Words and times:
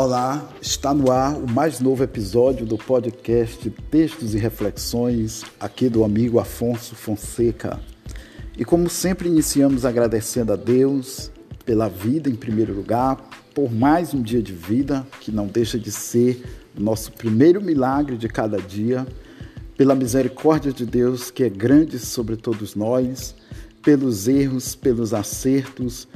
Olá, 0.00 0.48
está 0.62 0.94
no 0.94 1.10
ar 1.10 1.34
o 1.34 1.50
mais 1.50 1.80
novo 1.80 2.04
episódio 2.04 2.64
do 2.64 2.78
podcast 2.78 3.68
Textos 3.90 4.32
e 4.32 4.38
Reflexões, 4.38 5.42
aqui 5.58 5.88
do 5.88 6.04
amigo 6.04 6.38
Afonso 6.38 6.94
Fonseca. 6.94 7.80
E 8.56 8.64
como 8.64 8.88
sempre, 8.88 9.28
iniciamos 9.28 9.84
agradecendo 9.84 10.52
a 10.52 10.56
Deus 10.56 11.32
pela 11.66 11.88
vida 11.88 12.30
em 12.30 12.36
primeiro 12.36 12.72
lugar, 12.74 13.16
por 13.52 13.72
mais 13.72 14.14
um 14.14 14.22
dia 14.22 14.40
de 14.40 14.52
vida, 14.52 15.04
que 15.20 15.32
não 15.32 15.48
deixa 15.48 15.76
de 15.76 15.90
ser 15.90 16.44
nosso 16.78 17.10
primeiro 17.10 17.60
milagre 17.60 18.16
de 18.16 18.28
cada 18.28 18.58
dia, 18.58 19.04
pela 19.76 19.96
misericórdia 19.96 20.72
de 20.72 20.86
Deus 20.86 21.28
que 21.28 21.42
é 21.42 21.48
grande 21.48 21.98
sobre 21.98 22.36
todos 22.36 22.76
nós, 22.76 23.34
pelos 23.82 24.28
erros, 24.28 24.76
pelos 24.76 25.12
acertos, 25.12 26.06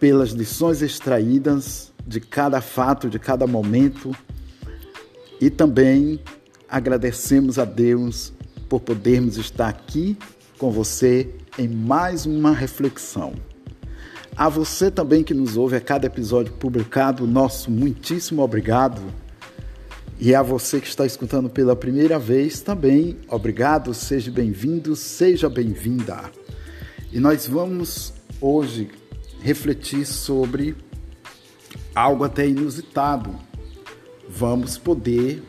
pelas 0.00 0.30
lições 0.30 0.80
extraídas 0.80 1.89
de 2.06 2.20
cada 2.20 2.60
fato, 2.60 3.08
de 3.08 3.18
cada 3.18 3.46
momento. 3.46 4.14
E 5.40 5.50
também 5.50 6.20
agradecemos 6.68 7.58
a 7.58 7.64
Deus 7.64 8.32
por 8.68 8.80
podermos 8.80 9.36
estar 9.36 9.68
aqui 9.68 10.16
com 10.58 10.70
você 10.70 11.28
em 11.58 11.66
mais 11.68 12.26
uma 12.26 12.52
reflexão. 12.52 13.32
A 14.36 14.48
você 14.48 14.90
também 14.90 15.24
que 15.24 15.34
nos 15.34 15.56
ouve 15.56 15.76
a 15.76 15.80
cada 15.80 16.06
episódio 16.06 16.52
publicado, 16.54 17.26
nosso 17.26 17.70
muitíssimo 17.70 18.42
obrigado. 18.42 19.02
E 20.18 20.34
a 20.34 20.42
você 20.42 20.80
que 20.80 20.86
está 20.86 21.04
escutando 21.04 21.48
pela 21.48 21.74
primeira 21.74 22.18
vez 22.18 22.60
também, 22.60 23.18
obrigado, 23.28 23.92
seja 23.92 24.30
bem-vindo, 24.30 24.94
seja 24.94 25.48
bem-vinda. 25.48 26.30
E 27.12 27.18
nós 27.18 27.46
vamos 27.46 28.12
hoje 28.40 28.88
refletir 29.40 30.06
sobre 30.06 30.76
algo 31.94 32.24
até 32.24 32.46
inusitado. 32.46 33.34
Vamos 34.28 34.78
poder 34.78 35.42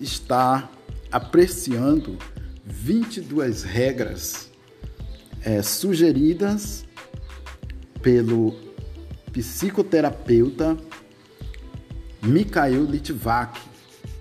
estar 0.00 0.70
apreciando 1.10 2.18
22 2.64 3.62
regras 3.62 4.50
é, 5.42 5.62
sugeridas 5.62 6.84
pelo 8.02 8.54
psicoterapeuta 9.32 10.76
Mikhail 12.22 12.84
Litvak, 12.84 13.58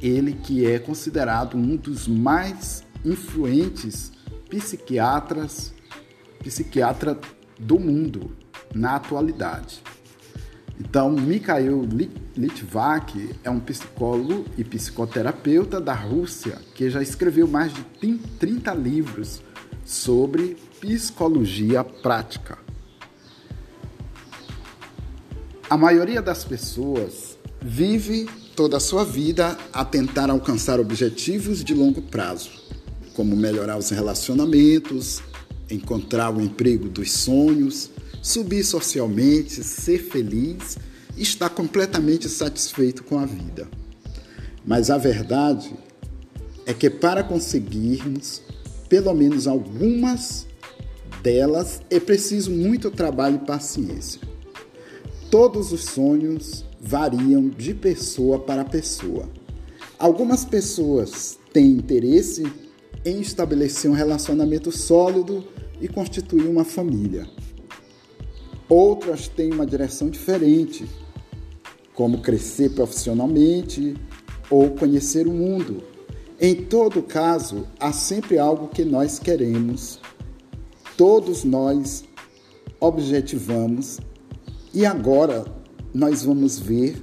ele 0.02 0.34
que 0.34 0.66
é 0.66 0.80
considerado 0.80 1.58
um 1.58 1.76
dos 1.76 2.08
mais 2.08 2.84
influentes 3.04 4.12
psiquiatras 4.50 5.74
psiquiatra 6.40 7.20
do 7.60 7.78
mundo 7.78 8.36
na 8.74 8.96
atualidade. 8.96 9.82
Então, 10.80 11.12
Mikhail 11.12 11.88
Litvak 12.38 13.36
é 13.44 13.50
um 13.50 13.60
psicólogo 13.60 14.46
e 14.58 14.64
psicoterapeuta 14.64 15.80
da 15.82 15.94
Rússia 15.94 16.58
que 16.74 16.90
já 16.90 17.02
escreveu 17.02 17.48
mais 17.48 17.74
de 17.74 17.84
30 18.40 18.74
livros 18.76 19.42
sobre 19.86 20.56
psicologia 20.80 21.84
prática. 21.84 22.58
A 25.70 25.78
maioria 25.78 26.22
das 26.22 26.46
pessoas 26.46 27.38
vive 27.62 28.28
toda 28.56 28.78
a 28.78 28.80
sua 28.80 29.04
vida 29.04 29.58
a 29.74 29.84
tentar 29.84 30.30
alcançar 30.30 30.80
objetivos 30.80 31.64
de 31.64 31.74
longo 31.74 32.02
prazo, 32.02 32.50
como 33.14 33.36
melhorar 33.36 33.78
os 33.78 33.90
relacionamentos, 33.90 35.22
encontrar 35.70 36.36
o 36.36 36.42
emprego 36.42 36.90
dos 36.90 37.12
sonhos, 37.12 37.92
subir 38.22 38.64
socialmente, 38.64 39.64
ser 39.64 40.00
feliz 40.00 40.78
estar 41.18 41.50
completamente 41.50 42.30
satisfeito 42.30 43.04
com 43.04 43.20
a 43.20 43.26
vida. 43.26 43.68
Mas 44.66 44.90
a 44.90 44.98
verdade 44.98 45.74
é 46.66 46.74
que 46.74 46.90
para 46.90 47.24
conseguirmos 47.24 48.42
pelo 48.88 49.14
menos 49.14 49.48
algumas 49.48 50.48
delas 51.22 51.82
é 51.90 52.00
preciso 52.00 52.52
muito 52.52 52.90
trabalho 52.90 53.40
e 53.42 53.46
paciência. 53.46 54.22
Todos 55.30 55.72
os 55.72 55.86
sonhos 55.86 56.66
variam 56.82 57.50
de 57.50 57.74
pessoa 57.74 58.40
para 58.40 58.66
pessoa. 58.66 59.30
Algumas 59.98 60.44
pessoas 60.44 61.38
têm 61.54 61.74
interesse 61.74 62.44
em 63.06 63.20
estabelecer 63.20 63.92
um 63.92 63.94
relacionamento 63.94 64.72
sólido 64.72 65.44
e 65.80 65.88
constituir 65.88 66.48
uma 66.48 66.64
família. 66.64 67.28
Outras 68.70 69.28
têm 69.28 69.52
uma 69.52 69.66
direção 69.66 70.12
diferente, 70.12 70.88
como 71.96 72.22
crescer 72.22 72.70
profissionalmente 72.70 73.96
ou 74.48 74.70
conhecer 74.70 75.28
o 75.28 75.32
mundo. 75.32 75.82
Em 76.40 76.54
todo 76.56 77.02
caso, 77.02 77.66
há 77.80 77.92
sempre 77.92 78.38
algo 78.38 78.68
que 78.68 78.86
nós 78.86 79.18
queremos. 79.18 80.00
Todos 80.96 81.44
nós 81.44 82.04
objetivamos 82.80 84.00
e 84.72 84.86
agora 84.86 85.46
nós 85.92 86.24
vamos 86.24 86.60
ver 86.60 87.02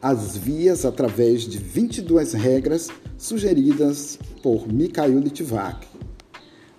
as 0.00 0.36
vias 0.36 0.84
através 0.84 1.42
de 1.42 1.58
22 1.58 2.32
regras 2.32 2.88
sugeridas 3.18 4.18
por 4.40 4.72
Mikhail 4.72 5.18
Litvak. 5.18 5.84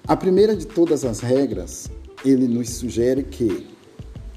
A 0.07 0.15
primeira 0.15 0.55
de 0.55 0.65
todas 0.65 1.03
as 1.03 1.19
regras, 1.19 1.89
ele 2.25 2.47
nos 2.47 2.69
sugere 2.69 3.23
que 3.23 3.72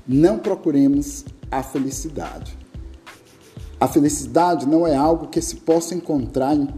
não 0.06 0.38
procuremos 0.38 1.24
a 1.50 1.62
felicidade. 1.62 2.56
A 3.78 3.88
felicidade 3.88 4.66
não 4.66 4.86
é 4.86 4.94
algo 4.96 5.28
que 5.28 5.40
se 5.40 5.56
possa 5.56 5.94
encontrar 5.94 6.54
em, 6.56 6.68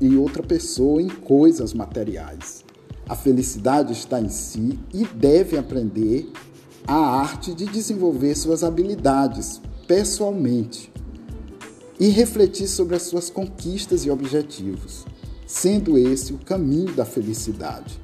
em 0.00 0.16
outra 0.16 0.42
pessoa, 0.42 1.00
em 1.00 1.08
coisas 1.08 1.72
materiais. 1.72 2.64
A 3.08 3.16
felicidade 3.16 3.92
está 3.92 4.20
em 4.20 4.28
si 4.28 4.78
e 4.92 5.04
deve 5.04 5.56
aprender 5.56 6.30
a 6.86 6.94
arte 6.94 7.54
de 7.54 7.66
desenvolver 7.66 8.34
suas 8.34 8.62
habilidades 8.64 9.60
pessoalmente 9.86 10.92
e 11.98 12.08
refletir 12.08 12.66
sobre 12.66 12.96
as 12.96 13.02
suas 13.02 13.30
conquistas 13.30 14.04
e 14.04 14.10
objetivos, 14.10 15.06
sendo 15.46 15.96
esse 15.96 16.32
o 16.32 16.38
caminho 16.38 16.92
da 16.92 17.04
felicidade. 17.04 18.00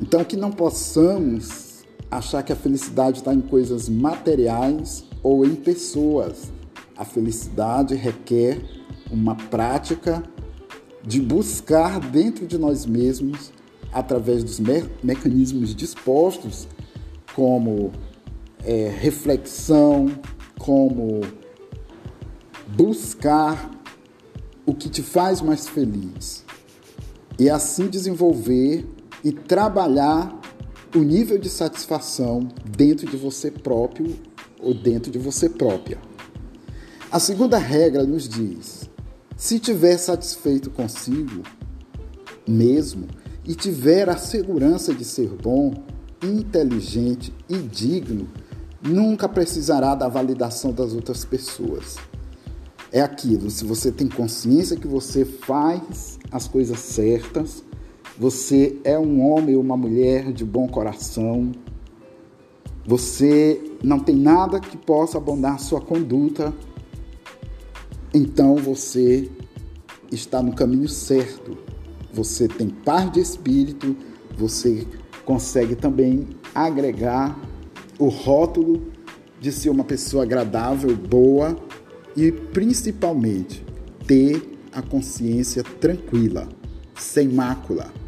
Então, 0.00 0.24
que 0.24 0.36
não 0.36 0.50
possamos 0.50 1.71
achar 2.12 2.42
que 2.42 2.52
a 2.52 2.56
felicidade 2.56 3.18
está 3.18 3.32
em 3.32 3.40
coisas 3.40 3.88
materiais 3.88 5.04
ou 5.22 5.46
em 5.46 5.54
pessoas. 5.54 6.52
A 6.96 7.06
felicidade 7.06 7.94
requer 7.94 8.62
uma 9.10 9.34
prática 9.34 10.22
de 11.02 11.20
buscar 11.20 11.98
dentro 11.98 12.46
de 12.46 12.58
nós 12.58 12.84
mesmos, 12.84 13.50
através 13.90 14.44
dos 14.44 14.60
me 14.60 14.84
mecanismos 15.02 15.74
dispostos, 15.74 16.68
como 17.34 17.90
é, 18.62 18.88
reflexão, 18.88 20.06
como 20.58 21.22
buscar 22.68 23.70
o 24.66 24.74
que 24.74 24.88
te 24.88 25.02
faz 25.02 25.40
mais 25.40 25.66
feliz 25.66 26.44
e 27.38 27.48
assim 27.48 27.88
desenvolver 27.88 28.86
e 29.24 29.32
trabalhar 29.32 30.41
o 30.94 30.98
nível 30.98 31.38
de 31.38 31.48
satisfação 31.48 32.48
dentro 32.76 33.06
de 33.06 33.16
você 33.16 33.50
próprio 33.50 34.14
ou 34.60 34.74
dentro 34.74 35.10
de 35.10 35.18
você 35.18 35.48
própria. 35.48 35.98
A 37.10 37.18
segunda 37.18 37.58
regra 37.58 38.04
nos 38.04 38.28
diz: 38.28 38.90
se 39.36 39.58
tiver 39.58 39.96
satisfeito 39.96 40.70
consigo 40.70 41.42
mesmo 42.46 43.06
e 43.44 43.54
tiver 43.54 44.08
a 44.08 44.16
segurança 44.16 44.92
de 44.92 45.04
ser 45.04 45.28
bom, 45.28 45.74
inteligente 46.22 47.32
e 47.48 47.56
digno, 47.58 48.28
nunca 48.80 49.28
precisará 49.28 49.94
da 49.94 50.08
validação 50.08 50.72
das 50.72 50.92
outras 50.92 51.24
pessoas. 51.24 51.96
É 52.90 53.00
aquilo, 53.00 53.50
se 53.50 53.64
você 53.64 53.90
tem 53.90 54.06
consciência 54.06 54.76
que 54.76 54.86
você 54.86 55.24
faz 55.24 56.18
as 56.30 56.46
coisas 56.46 56.78
certas, 56.78 57.64
você 58.18 58.78
é 58.84 58.98
um 58.98 59.26
homem 59.26 59.56
ou 59.56 59.62
uma 59.62 59.76
mulher 59.76 60.32
de 60.32 60.44
bom 60.44 60.68
coração. 60.68 61.52
Você 62.86 63.60
não 63.82 63.98
tem 63.98 64.14
nada 64.14 64.60
que 64.60 64.76
possa 64.76 65.18
abonar 65.18 65.58
sua 65.58 65.80
conduta. 65.80 66.52
Então 68.12 68.56
você 68.56 69.30
está 70.10 70.42
no 70.42 70.52
caminho 70.52 70.88
certo. 70.88 71.56
Você 72.12 72.46
tem 72.46 72.68
paz 72.68 73.10
de 73.10 73.20
espírito, 73.20 73.96
você 74.36 74.86
consegue 75.24 75.74
também 75.74 76.28
agregar 76.54 77.38
o 77.98 78.08
rótulo 78.08 78.82
de 79.40 79.50
ser 79.50 79.70
uma 79.70 79.84
pessoa 79.84 80.24
agradável, 80.24 80.94
boa 80.94 81.56
e 82.14 82.30
principalmente 82.30 83.64
ter 84.06 84.58
a 84.70 84.82
consciência 84.82 85.62
tranquila, 85.62 86.48
sem 86.94 87.28
mácula. 87.28 88.01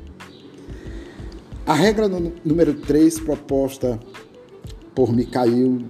A 1.66 1.72
regra 1.72 2.10
número 2.44 2.74
3, 2.74 3.20
proposta 3.20 3.98
por 4.94 5.10
Mikhail 5.14 5.86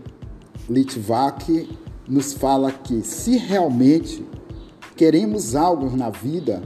Litvak, 0.70 1.68
nos 2.08 2.32
fala 2.32 2.70
que 2.70 3.02
se 3.02 3.36
realmente 3.36 4.24
queremos 4.96 5.56
algo 5.56 5.96
na 5.96 6.10
vida, 6.10 6.62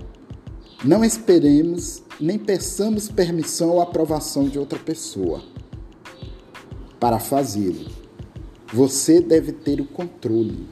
não 0.85 1.03
esperemos 1.03 2.03
nem 2.21 2.39
peçamos 2.39 3.09
permissão 3.09 3.71
ou 3.71 3.81
aprovação 3.81 4.47
de 4.47 4.59
outra 4.59 4.79
pessoa 4.79 5.43
para 7.01 7.19
fazê-lo. 7.19 7.87
Você 8.75 9.23
deve 9.23 9.53
ter 9.53 9.81
o 9.81 9.87
controle. 9.87 10.69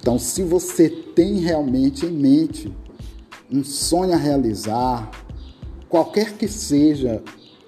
Então, 0.00 0.18
se 0.18 0.42
você 0.42 0.88
tem 0.90 1.38
realmente 1.38 2.06
em 2.06 2.10
mente 2.10 2.74
um 3.48 3.62
sonho 3.62 4.14
a 4.14 4.16
realizar, 4.16 5.23
qualquer 5.94 6.32
que 6.32 6.48
seja 6.48 7.22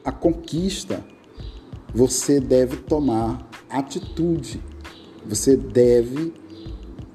a 0.04 0.10
conquista, 0.10 1.04
você 1.94 2.40
deve 2.40 2.78
tomar 2.78 3.48
atitude. 3.70 4.60
Você 5.24 5.56
deve 5.56 6.34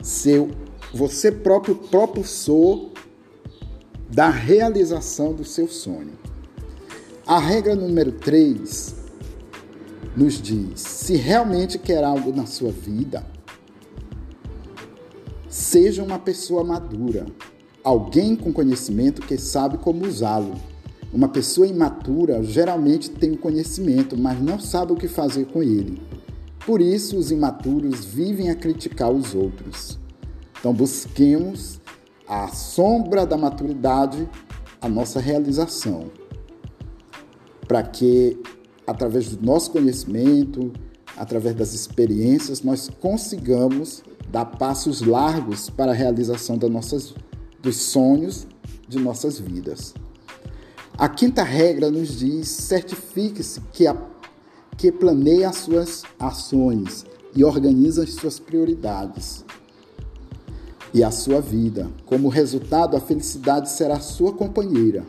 ser 0.02 0.50
você 0.94 1.30
próprio 1.30 1.76
propulsor 1.76 2.92
da 4.10 4.30
realização 4.30 5.34
do 5.34 5.44
seu 5.44 5.68
sonho. 5.68 6.18
A 7.28 7.38
regra 7.40 7.76
número 7.76 8.14
3 8.14 8.96
nos 10.16 10.42
diz: 10.42 10.80
se 10.80 11.18
realmente 11.18 11.78
quer 11.78 12.06
algo 12.06 12.34
na 12.34 12.46
sua 12.46 12.72
vida, 12.72 13.28
seja 15.50 16.04
uma 16.04 16.20
pessoa 16.20 16.64
madura, 16.64 17.26
alguém 17.84 18.34
com 18.34 18.54
conhecimento 18.54 19.22
que 19.22 19.38
sabe 19.38 19.78
como 19.78 20.08
usá-lo. 20.08 20.71
Uma 21.14 21.28
pessoa 21.28 21.68
imatura 21.68 22.42
geralmente 22.42 23.10
tem 23.10 23.36
conhecimento, 23.36 24.18
mas 24.18 24.40
não 24.42 24.60
sabe 24.60 24.94
o 24.94 24.96
que 24.96 25.10
fazer 25.10 25.46
com 25.46 25.62
ele. 25.62 26.02
Por 26.66 26.80
isso, 26.80 27.18
os 27.18 27.32
imaturos 27.32 28.06
vivem 28.06 28.50
a 28.50 28.56
criticar 28.56 29.12
os 29.12 29.36
outros. 29.36 30.00
Então, 30.58 30.74
busquemos 30.74 31.82
a 32.28 32.48
sombra 32.48 33.26
da 33.26 33.36
maturidade 33.36 34.30
a 34.80 34.90
nossa 34.90 35.20
realização, 35.20 36.10
para 37.68 37.84
que, 37.84 38.38
através 38.88 39.36
do 39.36 39.46
nosso 39.46 39.72
conhecimento, 39.72 40.72
através 41.16 41.56
das 41.56 41.74
experiências, 41.74 42.64
nós 42.64 42.90
consigamos 43.00 44.02
dar 44.32 44.46
passos 44.46 45.02
largos 45.02 45.70
para 45.70 45.92
a 45.92 45.96
realização 45.96 46.58
das 46.58 46.72
nossas, 46.72 47.14
dos 47.62 47.76
sonhos 47.76 48.48
de 48.88 48.98
nossas 48.98 49.40
vidas. 49.40 49.94
A 50.98 51.10
quinta 51.10 51.44
regra 51.44 51.90
nos 51.90 52.20
diz: 52.20 52.48
certifique-se 52.48 53.62
que, 53.74 53.86
que 54.78 54.92
planeia 54.92 55.50
as 55.50 55.58
suas 55.58 56.04
ações 56.20 57.06
e 57.36 57.44
organiza 57.44 58.04
as 58.04 58.14
suas 58.14 58.40
prioridades 58.40 59.44
e 60.94 61.04
a 61.04 61.12
sua 61.12 61.42
vida. 61.42 61.90
Como 62.06 62.30
resultado, 62.30 62.98
a 62.98 63.00
felicidade 63.00 63.70
será 63.70 64.00
sua 64.00 64.34
companheira. 64.34 65.06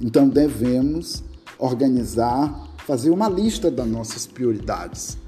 Então 0.00 0.28
devemos 0.28 1.22
organizar, 1.58 2.68
fazer 2.86 3.10
uma 3.10 3.28
lista 3.28 3.70
das 3.70 3.86
nossas 3.86 4.26
prioridades, 4.26 5.18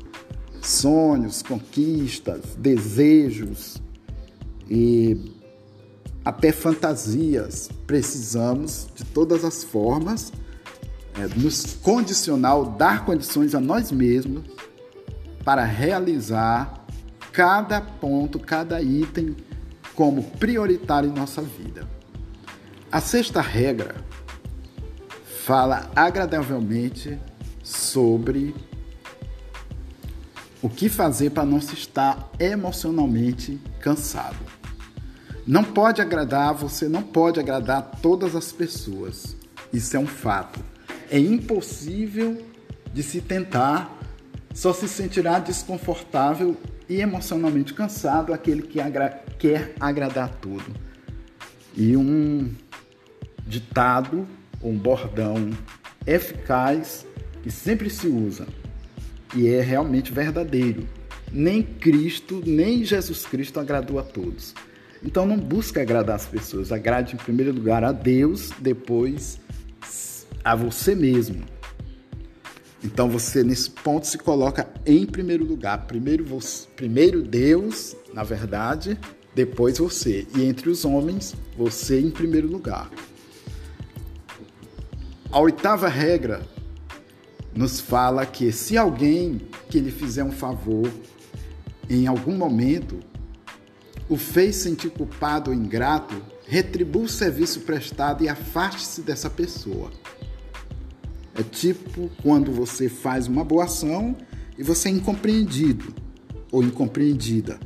sonhos, 0.63 1.43
conquistas, 1.43 2.41
desejos 2.57 3.83
e 4.69 5.42
até 6.25 6.53
fantasias. 6.53 7.71
Precisamos, 7.87 8.89
de 8.95 9.05
todas 9.05 9.45
as 9.45 9.65
formas, 9.65 10.33
é, 11.15 11.27
nos 11.39 11.75
condicionar, 11.83 12.65
dar 12.77 13.05
condições 13.05 13.55
a 13.55 13.61
nós 13.61 13.91
mesmos 13.93 14.45
para 15.45 15.65
realizar 15.65 16.85
cada 17.33 17.81
ponto, 17.81 18.39
cada 18.39 18.81
item 18.81 19.37
como 19.95 20.23
prioritário 20.23 21.11
em 21.11 21.13
nossa 21.13 21.43
vida. 21.43 21.89
A 22.91 23.01
sexta 23.01 23.41
regra 23.41 23.97
fala 25.45 25.91
agradavelmente 25.97 27.19
sobre 27.63 28.55
o 30.63 30.69
que 30.69 30.89
fazer 30.89 31.31
para 31.31 31.45
não 31.45 31.61
se 31.61 31.75
estar 31.75 32.31
emocionalmente 32.39 33.61
cansado. 33.81 34.62
Não 35.47 35.65
pode 35.65 36.00
agradar, 36.00 36.55
você 36.55 36.89
não 36.89 37.03
pode 37.03 37.41
agradar 37.41 37.99
todas 38.00 38.37
as 38.37 38.53
pessoas. 38.53 39.37
Isso 39.73 39.97
é 39.97 39.99
um 39.99 40.06
fato. 40.06 40.61
É 41.11 41.19
impossível 41.19 42.41
de 42.94 43.03
se 43.03 43.21
tentar, 43.21 43.99
só 44.55 44.73
se 44.73 44.87
sentirá 44.87 45.41
desconfortável 45.41 46.56
e 46.89 47.00
emocionalmente 47.00 47.75
cansado 47.75 48.33
aquele 48.33 48.62
que 48.62 48.81
agra 48.81 49.25
quer 49.37 49.75
agradar 49.81 50.29
tudo. 50.41 50.73
E 51.77 51.97
um 51.97 52.53
ditado, 53.44 54.29
um 54.62 54.77
bordão 54.77 55.50
eficaz 56.06 57.05
que 57.43 57.50
sempre 57.50 57.91
se 57.91 58.06
usa 58.06 58.47
e 59.35 59.49
é 59.49 59.61
realmente 59.61 60.12
verdadeiro. 60.12 60.87
Nem 61.33 61.62
Cristo, 61.62 62.41
nem 62.47 62.85
Jesus 62.85 63.27
Cristo 63.27 63.59
agradou 63.59 63.99
a 63.99 64.03
todos. 64.03 64.55
Então 65.05 65.27
não 65.27 65.37
busque 65.37 65.81
agradar 65.81 66.17
as 66.17 66.27
pessoas, 66.27 66.71
agrade 66.71 67.15
em 67.15 67.19
primeiro 67.19 67.53
lugar 67.53 67.83
a 67.83 67.93
Deus, 67.93 68.51
depois 68.59 69.41
a 70.45 70.55
você 70.55 70.95
mesmo. 70.95 71.43
Então 72.85 73.09
você 73.09 73.45
nesse 73.45 73.71
ponto 73.71 74.07
se 74.07 74.19
coloca 74.19 74.69
em 74.85 75.07
primeiro 75.07 75.45
lugar, 75.45 75.87
primeiro 75.87 76.25
você, 76.25 76.67
primeiro 76.75 77.23
Deus, 77.23 77.97
na 78.13 78.23
verdade, 78.23 78.99
depois 79.35 79.79
você. 79.79 80.27
E 80.37 80.43
entre 80.43 80.69
os 80.69 80.85
homens, 80.85 81.35
você 81.57 82.01
em 82.01 82.11
primeiro 82.11 82.49
lugar. 82.49 82.91
A 85.31 85.41
oitava 85.41 85.89
regra 85.89 86.43
nos 87.55 87.81
fala 87.81 88.27
que 88.27 88.51
se 88.53 88.77
alguém 88.77 89.41
que 89.71 89.79
lhe 89.79 89.91
fizer 89.91 90.25
um 90.25 90.33
favor 90.33 90.91
em 91.89 92.07
algum 92.07 92.37
momento 92.37 93.01
o 94.09 94.17
fez 94.17 94.57
sentir 94.57 94.91
culpado 94.91 95.51
ou 95.51 95.57
ingrato, 95.57 96.15
retribua 96.47 97.05
o 97.05 97.09
serviço 97.09 97.61
prestado 97.61 98.25
e 98.25 98.29
afaste-se 98.29 99.03
dessa 99.03 99.31
pessoa. 99.31 99.91
É 101.35 101.43
tipo 101.43 102.11
quando 102.23 102.53
você 102.53 102.89
faz 102.89 103.27
uma 103.27 103.44
boa 103.44 103.65
ação 103.65 104.17
e 104.59 104.63
você 104.63 104.89
é 104.89 104.93
incompreendido 104.93 105.94
ou 106.51 106.63
incompreendida. 106.63 107.59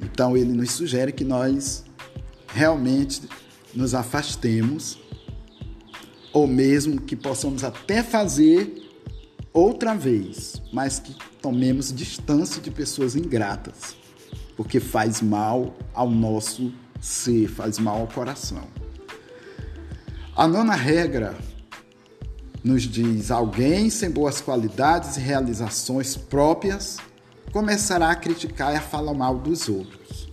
Então 0.00 0.36
ele 0.36 0.52
nos 0.52 0.72
sugere 0.72 1.12
que 1.12 1.24
nós 1.24 1.84
realmente 2.48 3.22
nos 3.72 3.94
afastemos 3.94 4.98
ou 6.32 6.46
mesmo 6.48 7.00
que 7.00 7.14
possamos 7.14 7.62
até 7.62 8.02
fazer 8.02 8.82
outra 9.52 9.94
vez, 9.94 10.60
mas 10.72 10.98
que 10.98 11.14
tomemos 11.40 11.92
distância 11.92 12.60
de 12.60 12.72
pessoas 12.72 13.14
ingratas 13.14 14.03
porque 14.56 14.80
faz 14.80 15.20
mal 15.20 15.74
ao 15.92 16.08
nosso 16.10 16.72
ser, 17.00 17.48
faz 17.48 17.78
mal 17.78 18.00
ao 18.00 18.06
coração. 18.06 18.64
A 20.36 20.48
nona 20.48 20.74
regra 20.74 21.36
nos 22.62 22.82
diz: 22.82 23.30
alguém 23.30 23.90
sem 23.90 24.10
boas 24.10 24.40
qualidades 24.40 25.16
e 25.16 25.20
realizações 25.20 26.16
próprias 26.16 26.98
começará 27.52 28.10
a 28.10 28.16
criticar 28.16 28.72
e 28.72 28.76
a 28.76 28.80
falar 28.80 29.14
mal 29.14 29.38
dos 29.38 29.68
outros. 29.68 30.28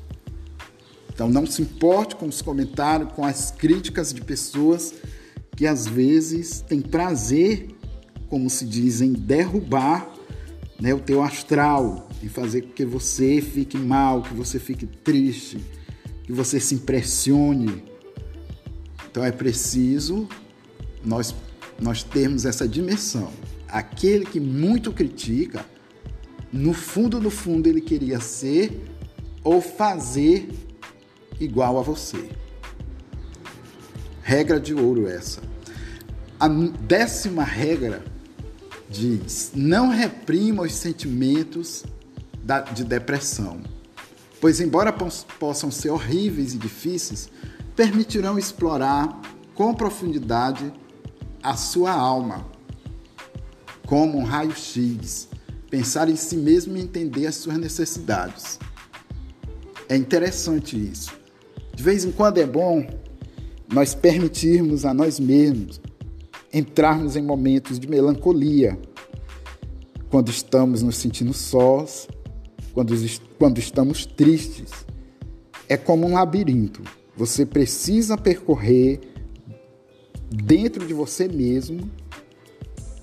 Então 1.13 1.29
não 1.29 1.45
se 1.45 1.61
importe 1.61 2.15
com 2.15 2.27
os 2.27 2.41
comentários, 2.41 3.11
com 3.13 3.23
as 3.23 3.51
críticas 3.51 4.11
de 4.11 4.21
pessoas 4.21 4.93
que 5.55 5.67
às 5.67 5.85
vezes 5.85 6.61
têm 6.61 6.81
prazer, 6.81 7.75
como 8.27 8.49
se 8.49 8.65
diz, 8.65 9.01
em 9.01 9.13
derrubar 9.13 10.09
né, 10.79 10.93
o 10.95 10.99
teu 10.99 11.21
astral, 11.21 12.09
em 12.23 12.29
fazer 12.29 12.61
com 12.61 12.71
que 12.71 12.85
você 12.85 13.41
fique 13.41 13.77
mal, 13.77 14.21
que 14.21 14.33
você 14.33 14.59
fique 14.59 14.85
triste, 14.85 15.57
que 16.23 16.31
você 16.31 16.59
se 16.59 16.75
impressione. 16.75 17.83
Então 19.09 19.23
é 19.23 19.31
preciso 19.31 20.27
nós, 21.03 21.35
nós 21.79 22.03
termos 22.03 22.45
essa 22.45 22.67
dimensão. 22.67 23.31
Aquele 23.67 24.25
que 24.25 24.39
muito 24.39 24.91
critica, 24.91 25.65
no 26.51 26.73
fundo, 26.73 27.19
no 27.19 27.29
fundo, 27.29 27.67
ele 27.67 27.81
queria 27.81 28.19
ser 28.19 28.79
ou 29.43 29.61
fazer 29.61 30.49
igual 31.39 31.79
a 31.79 31.81
você. 31.81 32.29
Regra 34.21 34.59
de 34.59 34.73
ouro 34.73 35.07
essa. 35.07 35.41
A 36.39 36.47
décima 36.47 37.43
regra 37.43 38.03
diz: 38.89 39.51
não 39.55 39.89
reprima 39.89 40.63
os 40.63 40.73
sentimentos 40.73 41.83
de 42.73 42.83
depressão, 42.83 43.61
pois, 44.39 44.59
embora 44.59 44.91
possam 44.91 45.69
ser 45.69 45.89
horríveis 45.89 46.53
e 46.53 46.57
difíceis, 46.57 47.29
permitirão 47.75 48.37
explorar 48.37 49.21
com 49.53 49.73
profundidade 49.73 50.73
a 51.43 51.55
sua 51.55 51.91
alma, 51.91 52.45
como 53.85 54.17
um 54.17 54.23
raio-x, 54.23 55.27
pensar 55.69 56.09
em 56.09 56.15
si 56.15 56.35
mesmo 56.35 56.75
e 56.77 56.81
entender 56.81 57.27
as 57.27 57.35
suas 57.35 57.57
necessidades. 57.57 58.59
É 59.87 59.95
interessante 59.95 60.77
isso. 60.77 61.11
De 61.75 61.83
vez 61.83 62.05
em 62.05 62.11
quando 62.11 62.37
é 62.37 62.45
bom 62.45 62.85
nós 63.71 63.95
permitirmos 63.95 64.85
a 64.85 64.93
nós 64.93 65.19
mesmos 65.19 65.79
entrarmos 66.53 67.15
em 67.15 67.21
momentos 67.21 67.79
de 67.79 67.87
melancolia, 67.87 68.77
quando 70.09 70.29
estamos 70.29 70.81
nos 70.81 70.97
sentindo 70.97 71.33
sós, 71.33 72.07
quando, 72.73 72.95
quando 73.37 73.57
estamos 73.59 74.05
tristes. 74.05 74.71
É 75.67 75.77
como 75.77 76.07
um 76.07 76.13
labirinto. 76.13 76.81
Você 77.15 77.45
precisa 77.45 78.17
percorrer 78.17 78.99
dentro 80.29 80.85
de 80.85 80.93
você 80.93 81.27
mesmo 81.27 81.89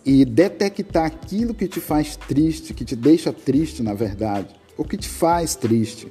e 0.05 0.25
detectar 0.25 1.05
aquilo 1.05 1.55
que 1.55 1.69
te 1.69 1.81
faz 1.81 2.17
triste, 2.17 2.73
que 2.73 2.85
te 2.85 2.97
deixa 2.97 3.33
triste, 3.33 3.83
na 3.83 3.93
verdade, 3.93 4.55
ou 4.77 4.85
que 4.85 4.97
te 4.97 5.09
faz 5.09 5.55
triste, 5.55 6.11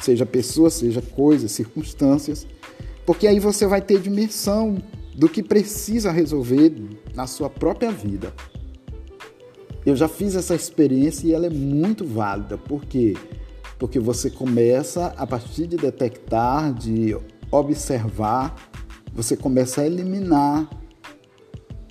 seja 0.00 0.24
pessoa, 0.24 0.70
seja 0.70 1.02
coisa, 1.02 1.46
circunstâncias, 1.48 2.46
porque 3.04 3.26
aí 3.26 3.38
você 3.38 3.66
vai 3.66 3.82
ter 3.82 4.00
dimensão 4.00 4.82
do 5.14 5.28
que 5.28 5.42
precisa 5.42 6.10
resolver 6.10 6.72
na 7.14 7.26
sua 7.26 7.50
própria 7.50 7.90
vida. 7.90 8.32
Eu 9.84 9.96
já 9.96 10.08
fiz 10.08 10.34
essa 10.36 10.54
experiência 10.54 11.26
e 11.26 11.32
ela 11.32 11.46
é 11.46 11.50
muito 11.50 12.04
válida, 12.04 12.56
por 12.56 12.84
quê? 12.84 13.16
Porque 13.78 13.98
você 13.98 14.30
começa 14.30 15.06
a 15.16 15.26
partir 15.26 15.66
de 15.66 15.76
detectar, 15.76 16.72
de 16.72 17.16
observar, 17.50 18.54
você 19.12 19.36
começa 19.36 19.80
a 19.80 19.86
eliminar 19.86 20.68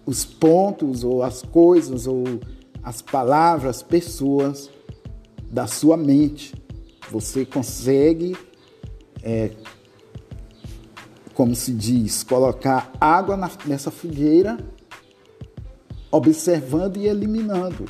os 0.05 0.23
pontos 0.25 1.03
ou 1.03 1.21
as 1.21 1.41
coisas 1.41 2.07
ou 2.07 2.23
as 2.81 3.01
palavras, 3.01 3.83
pessoas 3.83 4.69
da 5.51 5.67
sua 5.67 5.97
mente. 5.97 6.55
Você 7.11 7.45
consegue 7.45 8.35
é, 9.21 9.51
como 11.33 11.55
se 11.55 11.71
diz, 11.71 12.23
colocar 12.23 12.91
água 12.99 13.37
na, 13.37 13.49
nessa 13.65 13.89
fogueira, 13.89 14.57
observando 16.11 16.97
e 16.97 17.07
eliminando, 17.07 17.85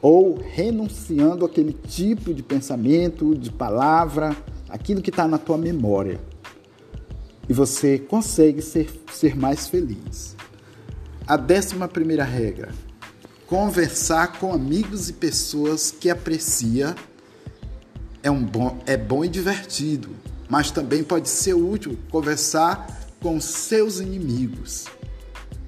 ou 0.00 0.38
renunciando 0.38 1.44
aquele 1.44 1.72
tipo 1.72 2.32
de 2.32 2.42
pensamento, 2.42 3.34
de 3.34 3.50
palavra, 3.50 4.36
aquilo 4.68 5.02
que 5.02 5.10
está 5.10 5.28
na 5.28 5.38
tua 5.38 5.58
memória. 5.58 6.18
E 7.48 7.52
você 7.52 7.98
consegue 7.98 8.62
ser, 8.62 8.88
ser 9.12 9.36
mais 9.36 9.68
feliz. 9.68 10.34
A 11.26 11.36
décima 11.36 11.86
primeira 11.86 12.24
regra: 12.24 12.72
conversar 13.46 14.38
com 14.38 14.52
amigos 14.52 15.08
e 15.08 15.12
pessoas 15.12 15.90
que 15.90 16.08
aprecia 16.08 16.94
é, 18.22 18.30
um 18.30 18.42
bom, 18.42 18.78
é 18.86 18.96
bom 18.96 19.24
e 19.24 19.28
divertido 19.28 20.10
mas 20.52 20.70
também 20.70 21.02
pode 21.02 21.30
ser 21.30 21.54
útil 21.54 21.98
conversar 22.10 23.08
com 23.22 23.40
seus 23.40 24.00
inimigos. 24.00 24.84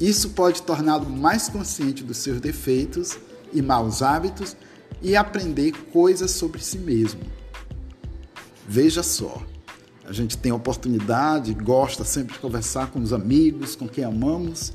Isso 0.05 0.29
pode 0.29 0.61
torná-lo 0.61 1.09
mais 1.09 1.49
consciente 1.49 2.05
dos 2.05 2.19
seus 2.19 2.39
defeitos 2.39 3.17
e 3.55 3.63
maus 3.63 4.03
hábitos 4.03 4.55
e 5.01 5.17
aprender 5.17 5.73
coisas 5.95 6.33
sobre 6.33 6.63
si 6.63 6.77
mesmo. 6.77 7.23
Veja 8.69 9.03
só, 9.03 9.43
a 10.05 10.13
gente 10.13 10.37
tem 10.37 10.53
oportunidade, 10.53 11.55
gosta 11.55 12.05
sempre 12.05 12.35
de 12.35 12.39
conversar 12.39 12.91
com 12.91 13.01
os 13.01 13.15
amigos, 13.15 13.75
com 13.75 13.89
quem 13.89 14.05
amamos, 14.05 14.75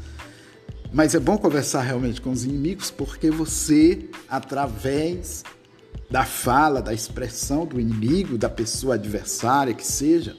mas 0.91 1.13
é 1.13 1.19
bom 1.19 1.37
conversar 1.37 1.81
realmente 1.81 2.19
com 2.19 2.31
os 2.31 2.43
inimigos 2.43 2.89
porque 2.89 3.29
você, 3.29 4.09
através 4.27 5.43
da 6.09 6.25
fala, 6.25 6.81
da 6.81 6.91
expressão 6.91 7.67
do 7.67 7.79
inimigo, 7.79 8.35
da 8.35 8.49
pessoa 8.49 8.95
adversária 8.95 9.75
que 9.75 9.85
seja, 9.85 10.35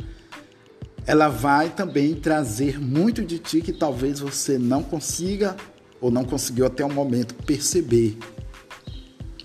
ela 1.07 1.28
vai 1.28 1.71
também 1.71 2.14
trazer 2.14 2.80
muito 2.80 3.25
de 3.25 3.38
ti 3.38 3.61
que 3.61 3.73
talvez 3.73 4.21
você 4.21 4.59
não 4.59 4.83
consiga 4.83 5.57
ou 6.00 6.11
não 6.11 6.25
conseguiu 6.25 6.66
até 6.66 6.85
o 6.85 6.92
momento 6.92 7.35
perceber. 7.45 8.19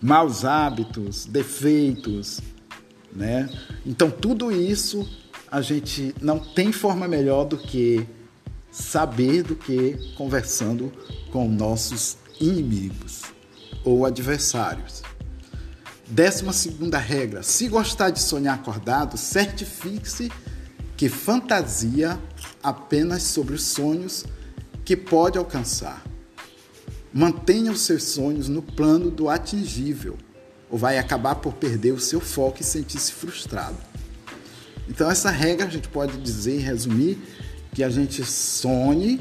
Maus 0.01 0.45
hábitos, 0.45 1.25
defeitos, 1.25 2.39
né? 3.13 3.49
Então 3.85 4.11
tudo 4.11 4.51
isso 4.51 5.07
a 5.51 5.61
gente 5.61 6.13
não 6.21 6.39
tem 6.39 6.71
forma 6.71 7.07
melhor 7.07 7.45
do 7.45 7.57
que 7.57 8.05
saber 8.71 9.41
do 9.43 9.55
que 9.55 9.97
conversando 10.15 10.91
com 11.31 11.47
nossos 11.47 12.17
inimigos 12.39 13.21
ou 13.83 14.05
adversários. 14.05 15.01
Décima 16.07 16.53
segunda 16.53 16.97
regra: 16.97 17.41
se 17.41 17.67
gostar 17.67 18.09
de 18.09 18.19
sonhar 18.19 18.55
acordado, 18.55 19.17
certifique-se 19.17 20.31
que 20.97 21.09
fantasia 21.09 22.19
apenas 22.63 23.23
sobre 23.23 23.55
os 23.55 23.63
sonhos 23.63 24.25
que 24.83 24.95
pode 24.95 25.37
alcançar. 25.37 26.03
Mantenha 27.13 27.71
os 27.71 27.81
seus 27.81 28.03
sonhos 28.03 28.47
no 28.47 28.61
plano 28.61 29.09
do 29.09 29.29
atingível, 29.29 30.17
ou 30.69 30.77
vai 30.77 30.97
acabar 30.97 31.35
por 31.35 31.53
perder 31.53 31.91
o 31.91 31.99
seu 31.99 32.19
foco 32.19 32.61
e 32.61 32.63
sentir-se 32.63 33.11
frustrado. 33.11 33.77
Então, 34.87 35.09
essa 35.09 35.31
regra 35.31 35.65
a 35.65 35.69
gente 35.69 35.87
pode 35.87 36.17
dizer, 36.17 36.59
resumir, 36.59 37.17
que 37.73 37.83
a 37.83 37.89
gente 37.89 38.23
sonhe, 38.23 39.19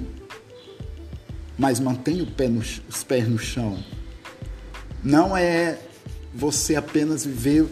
mas 1.56 1.80
mantenha 1.80 2.24
no, 2.24 2.60
os 2.88 3.04
pés 3.04 3.28
no 3.28 3.38
chão. 3.38 3.82
Não 5.02 5.36
é 5.36 5.78
você 6.34 6.76
apenas 6.76 7.24
viver 7.24 7.66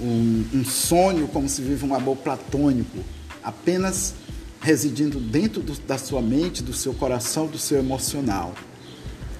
um, 0.00 0.44
um 0.54 0.64
sonho 0.64 1.28
como 1.28 1.48
se 1.48 1.62
vive 1.62 1.84
um 1.84 1.94
amor 1.94 2.16
platônico, 2.16 2.98
apenas 3.42 4.14
residindo 4.60 5.18
dentro 5.18 5.62
do, 5.62 5.72
da 5.80 5.98
sua 5.98 6.20
mente, 6.20 6.62
do 6.62 6.72
seu 6.72 6.92
coração, 6.94 7.46
do 7.46 7.58
seu 7.58 7.78
emocional. 7.78 8.54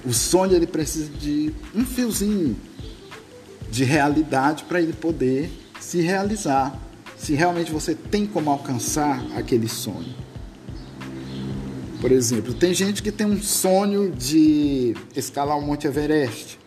O 0.03 0.13
sonho 0.13 0.55
ele 0.55 0.67
precisa 0.67 1.09
de 1.09 1.53
um 1.75 1.85
fiozinho 1.85 2.55
de 3.69 3.83
realidade 3.83 4.63
para 4.63 4.81
ele 4.81 4.93
poder 4.93 5.49
se 5.79 6.01
realizar, 6.01 6.77
se 7.17 7.33
realmente 7.33 7.71
você 7.71 7.95
tem 7.95 8.25
como 8.25 8.49
alcançar 8.49 9.23
aquele 9.35 9.67
sonho. 9.67 10.15
Por 12.01 12.11
exemplo, 12.11 12.53
tem 12.53 12.73
gente 12.73 13.03
que 13.03 13.11
tem 13.11 13.27
um 13.27 13.41
sonho 13.41 14.11
de 14.11 14.95
escalar 15.15 15.57
o 15.57 15.61
Monte 15.61 15.85
Everest. 15.85 16.59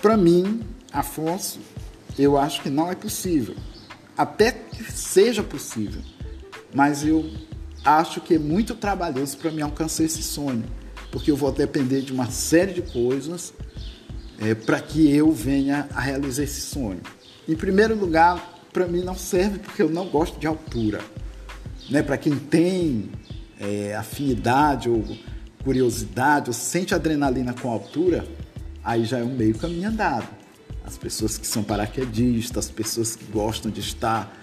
Para 0.00 0.16
mim, 0.16 0.60
Afonso, 0.92 1.58
eu 2.18 2.36
acho 2.36 2.62
que 2.62 2.68
não 2.68 2.90
é 2.90 2.94
possível. 2.94 3.54
Até 4.16 4.50
que 4.50 4.92
seja 4.92 5.42
possível, 5.42 6.02
mas 6.74 7.04
eu 7.04 7.30
acho 7.84 8.20
que 8.20 8.34
é 8.34 8.38
muito 8.38 8.74
trabalhoso 8.74 9.36
para 9.36 9.50
mim 9.50 9.62
alcançar 9.62 10.04
esse 10.04 10.22
sonho, 10.22 10.64
porque 11.12 11.30
eu 11.30 11.36
vou 11.36 11.52
depender 11.52 12.02
de 12.02 12.12
uma 12.12 12.30
série 12.30 12.72
de 12.72 12.82
coisas 12.82 13.54
é, 14.40 14.54
para 14.54 14.80
que 14.80 15.08
eu 15.14 15.30
venha 15.30 15.88
a 15.94 16.00
realizar 16.00 16.42
esse 16.42 16.60
sonho. 16.60 17.00
Em 17.48 17.54
primeiro 17.54 17.94
lugar, 17.94 18.60
para 18.72 18.86
mim 18.86 19.02
não 19.02 19.14
serve 19.14 19.58
porque 19.58 19.82
eu 19.82 19.88
não 19.88 20.08
gosto 20.08 20.38
de 20.38 20.46
altura. 20.46 21.00
Né? 21.88 22.02
Para 22.02 22.18
quem 22.18 22.36
tem 22.36 23.10
é, 23.58 23.94
afinidade 23.96 24.88
ou 24.88 25.04
curiosidade 25.64 26.50
ou 26.50 26.54
sente 26.54 26.94
adrenalina 26.94 27.54
com 27.54 27.70
altura, 27.70 28.26
aí 28.84 29.04
já 29.04 29.18
é 29.18 29.24
um 29.24 29.34
meio 29.34 29.56
caminho 29.56 29.88
andado. 29.88 30.37
As 30.88 30.96
pessoas 30.96 31.36
que 31.36 31.46
são 31.46 31.62
paraquedistas, 31.62 32.64
as 32.64 32.70
pessoas 32.70 33.14
que 33.14 33.24
gostam 33.26 33.70
de 33.70 33.78
estar, 33.78 34.34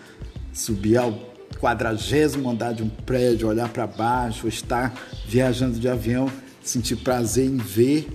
subir 0.53 0.95
ao 0.95 1.11
quadragésimo 1.59 2.47
andar 2.47 2.71
de 2.71 2.83
um 2.83 2.87
prédio, 2.87 3.47
olhar 3.47 3.67
para 3.69 3.87
baixo, 3.87 4.47
estar 4.47 4.93
viajando 5.27 5.79
de 5.79 5.89
avião, 5.89 6.31
sentir 6.61 6.97
prazer 6.97 7.47
em 7.47 7.57
ver 7.57 8.07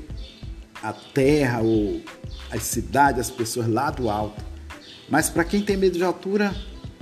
a 0.81 0.93
terra 0.93 1.61
ou 1.61 2.01
as 2.53 2.63
cidades, 2.63 3.19
as 3.21 3.31
pessoas 3.31 3.67
lá 3.67 3.91
do 3.91 4.09
alto. 4.09 4.41
Mas 5.09 5.29
para 5.29 5.43
quem 5.43 5.61
tem 5.61 5.77
medo 5.77 5.99
de 5.99 6.05
altura, 6.05 6.55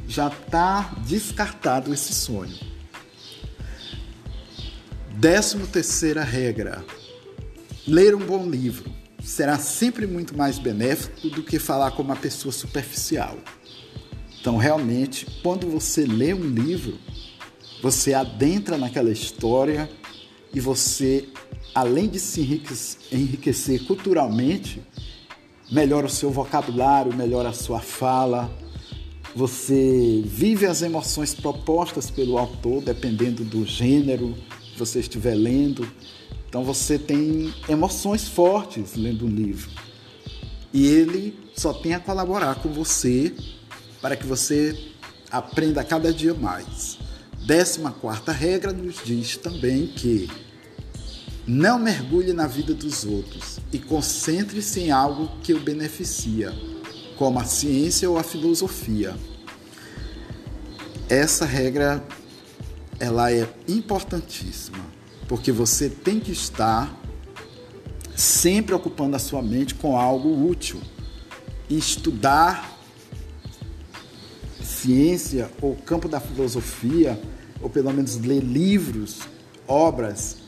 já 0.09 0.29
está 0.29 0.95
descartado 1.07 1.93
esse 1.93 2.15
sonho. 2.15 2.59
Décimo 5.11 5.67
terceira 5.67 6.25
regra: 6.25 6.83
ler 7.87 8.15
um 8.15 8.25
bom 8.25 8.49
livro 8.49 8.98
será 9.29 9.59
sempre 9.59 10.07
muito 10.07 10.35
mais 10.35 10.59
benéfico 10.59 11.29
do 11.29 11.43
que 11.43 11.59
falar 11.59 11.91
com 11.91 12.03
uma 12.03 12.17
pessoa 12.17 12.51
superficial. 12.51 13.37
Então, 14.41 14.57
realmente, 14.57 15.27
quando 15.43 15.69
você 15.69 16.07
lê 16.07 16.33
um 16.33 16.49
livro, 16.49 16.99
você 17.83 18.15
adentra 18.15 18.79
naquela 18.79 19.11
história 19.11 19.89
e 20.53 20.59
você, 20.59 21.29
além 21.75 22.09
de 22.09 22.19
se 22.19 22.41
enriquecer 23.13 23.85
culturalmente, 23.85 24.83
melhora 25.71 26.07
o 26.07 26.11
seu 26.11 26.31
vocabulário, 26.31 27.15
melhora 27.15 27.51
a 27.51 27.53
sua 27.53 27.81
fala, 27.81 28.51
você 29.37 30.23
vive 30.25 30.65
as 30.65 30.81
emoções 30.81 31.35
propostas 31.35 32.11
pelo 32.11 32.39
autor, 32.39 32.83
dependendo 32.83 33.45
do 33.45 33.67
gênero 33.67 34.35
que 34.73 34.79
você 34.79 35.01
estiver 35.01 35.35
lendo. 35.35 35.87
Então 36.49 36.65
você 36.65 36.99
tem 36.99 37.55
emoções 37.69 38.27
fortes 38.27 38.95
lendo 38.95 39.27
um 39.27 39.29
livro. 39.29 39.71
E 40.73 40.87
ele 40.87 41.39
só 41.55 41.73
tem 41.73 41.95
a 41.95 42.01
colaborar 42.01 42.57
com 42.57 42.69
você 42.71 43.35
para 44.01 44.17
que 44.17 44.27
você 44.27 44.77
aprenda 45.31 45.85
cada 45.85 46.13
dia 46.13 46.35
mais. 46.35 46.99
Décima 47.47 47.93
quarta 47.93 48.33
regra 48.33 48.73
nos 48.73 48.97
diz 49.05 49.37
também 49.37 49.87
que 49.87 50.29
não 51.47 51.79
mergulhe 51.79 52.33
na 52.33 52.47
vida 52.47 52.75
dos 52.75 53.05
outros 53.05 53.59
e 53.73 53.79
concentre-se 53.79 54.81
em 54.81 54.91
algo 54.91 55.29
que 55.43 55.55
o 55.55 55.61
beneficia, 55.61 56.53
como 57.17 57.39
a 57.39 57.45
ciência 57.45 58.09
ou 58.09 58.19
a 58.19 58.23
filosofia. 58.23 59.17
Essa 61.09 61.47
regra 61.47 62.05
ela 63.01 63.33
é 63.33 63.49
importantíssima, 63.67 64.85
porque 65.29 65.53
você 65.53 65.89
tem 65.89 66.19
que 66.19 66.33
estar 66.33 66.93
sempre 68.17 68.75
ocupando 68.75 69.15
a 69.15 69.19
sua 69.21 69.43
mente 69.43 69.75
com 69.75 69.97
algo 69.97 70.49
útil 70.49 70.81
estudar 71.71 72.79
ciência 74.63 75.51
ou 75.61 75.77
campo 75.77 76.09
da 76.09 76.21
filosofia, 76.21 77.21
ou 77.61 77.69
pelo 77.69 77.93
menos 77.93 78.17
ler 78.17 78.43
livros, 78.43 79.21
obras 79.67 80.39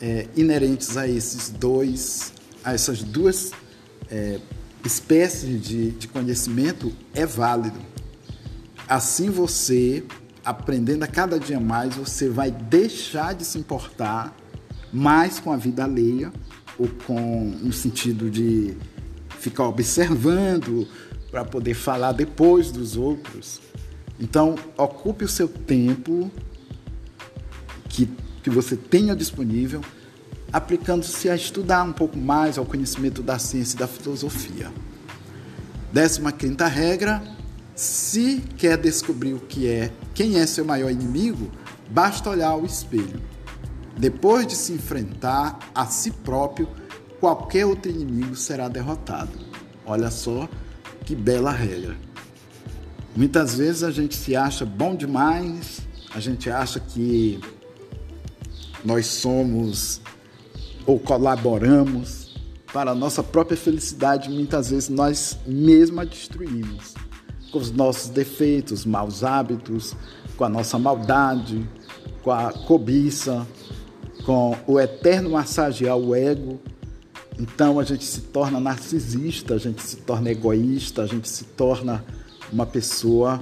é, 0.00 0.26
inerentes 0.36 0.96
a 0.96 1.06
esses 1.08 1.50
dois, 1.50 2.32
a 2.64 2.74
essas 2.74 3.02
duas 3.02 3.52
é, 4.10 4.40
espécies 4.84 5.62
de, 5.62 5.90
de 5.92 6.08
conhecimento 6.08 6.92
é 7.14 7.24
válido. 7.24 7.78
Assim 8.88 9.30
você, 9.30 10.04
aprendendo 10.44 11.02
a 11.02 11.06
cada 11.06 11.38
dia 11.38 11.58
mais, 11.58 11.94
você 11.94 12.28
vai 12.28 12.50
deixar 12.50 13.34
de 13.34 13.44
se 13.44 13.58
importar 13.58 14.34
mais 14.92 15.40
com 15.40 15.52
a 15.52 15.56
vida 15.56 15.84
alheia 15.84 16.32
ou 16.78 16.88
com 17.06 17.44
no 17.62 17.72
sentido 17.72 18.30
de 18.30 18.76
ficar 19.40 19.64
observando 19.64 20.86
para 21.30 21.44
poder 21.44 21.74
falar 21.74 22.12
depois 22.12 22.70
dos 22.70 22.96
outros. 22.96 23.60
Então, 24.20 24.54
ocupe 24.76 25.24
o 25.24 25.28
seu 25.28 25.48
tempo 25.48 26.30
que, 27.88 28.08
que 28.42 28.50
você 28.50 28.76
tenha 28.76 29.16
disponível, 29.16 29.80
aplicando-se 30.52 31.28
a 31.28 31.34
estudar 31.34 31.82
um 31.82 31.92
pouco 31.92 32.16
mais 32.16 32.56
ao 32.56 32.64
conhecimento 32.64 33.22
da 33.22 33.38
ciência 33.38 33.76
e 33.76 33.78
da 33.78 33.88
filosofia. 33.88 34.70
Décima 35.92 36.30
quinta 36.30 36.66
regra: 36.66 37.22
se 37.74 38.40
quer 38.56 38.76
descobrir 38.78 39.34
o 39.34 39.40
que 39.40 39.68
é, 39.68 39.92
quem 40.14 40.38
é 40.38 40.46
seu 40.46 40.64
maior 40.64 40.90
inimigo, 40.90 41.50
basta 41.90 42.30
olhar 42.30 42.50
ao 42.50 42.64
espelho. 42.64 43.20
Depois 43.96 44.46
de 44.46 44.54
se 44.54 44.72
enfrentar 44.72 45.58
a 45.74 45.86
si 45.86 46.10
próprio, 46.10 46.68
qualquer 47.18 47.66
outro 47.66 47.90
inimigo 47.90 48.36
será 48.36 48.68
derrotado. 48.68 49.32
Olha 49.84 50.10
só 50.10 50.48
que 51.04 51.14
bela 51.14 51.50
regra. 51.50 51.96
Muitas 53.16 53.56
vezes 53.56 53.82
a 53.82 53.90
gente 53.90 54.16
se 54.16 54.34
acha 54.34 54.64
bom 54.64 54.94
demais, 54.94 55.80
a 56.14 56.20
gente 56.20 56.50
acha 56.50 56.80
que 56.80 57.40
nós 58.84 59.06
somos 59.06 60.00
ou 60.86 60.98
colaboramos 60.98 62.34
para 62.72 62.90
a 62.90 62.94
nossa 62.94 63.22
própria 63.22 63.56
felicidade, 63.56 64.28
muitas 64.28 64.70
vezes 64.70 64.88
nós 64.88 65.38
mesmos 65.46 66.00
a 66.00 66.04
destruímos 66.04 66.94
com 67.54 67.60
os 67.60 67.70
nossos 67.70 68.10
defeitos, 68.10 68.84
maus 68.84 69.22
hábitos, 69.22 69.94
com 70.36 70.44
a 70.44 70.48
nossa 70.48 70.76
maldade, 70.76 71.64
com 72.20 72.32
a 72.32 72.52
cobiça, 72.52 73.46
com 74.26 74.56
o 74.66 74.80
eterno 74.80 75.30
massagear 75.30 75.96
o 75.96 76.16
ego. 76.16 76.60
Então 77.38 77.78
a 77.78 77.84
gente 77.84 78.04
se 78.04 78.22
torna 78.22 78.58
narcisista, 78.58 79.54
a 79.54 79.58
gente 79.58 79.80
se 79.82 79.98
torna 79.98 80.32
egoísta, 80.32 81.02
a 81.02 81.06
gente 81.06 81.28
se 81.28 81.44
torna 81.44 82.04
uma 82.52 82.66
pessoa 82.66 83.40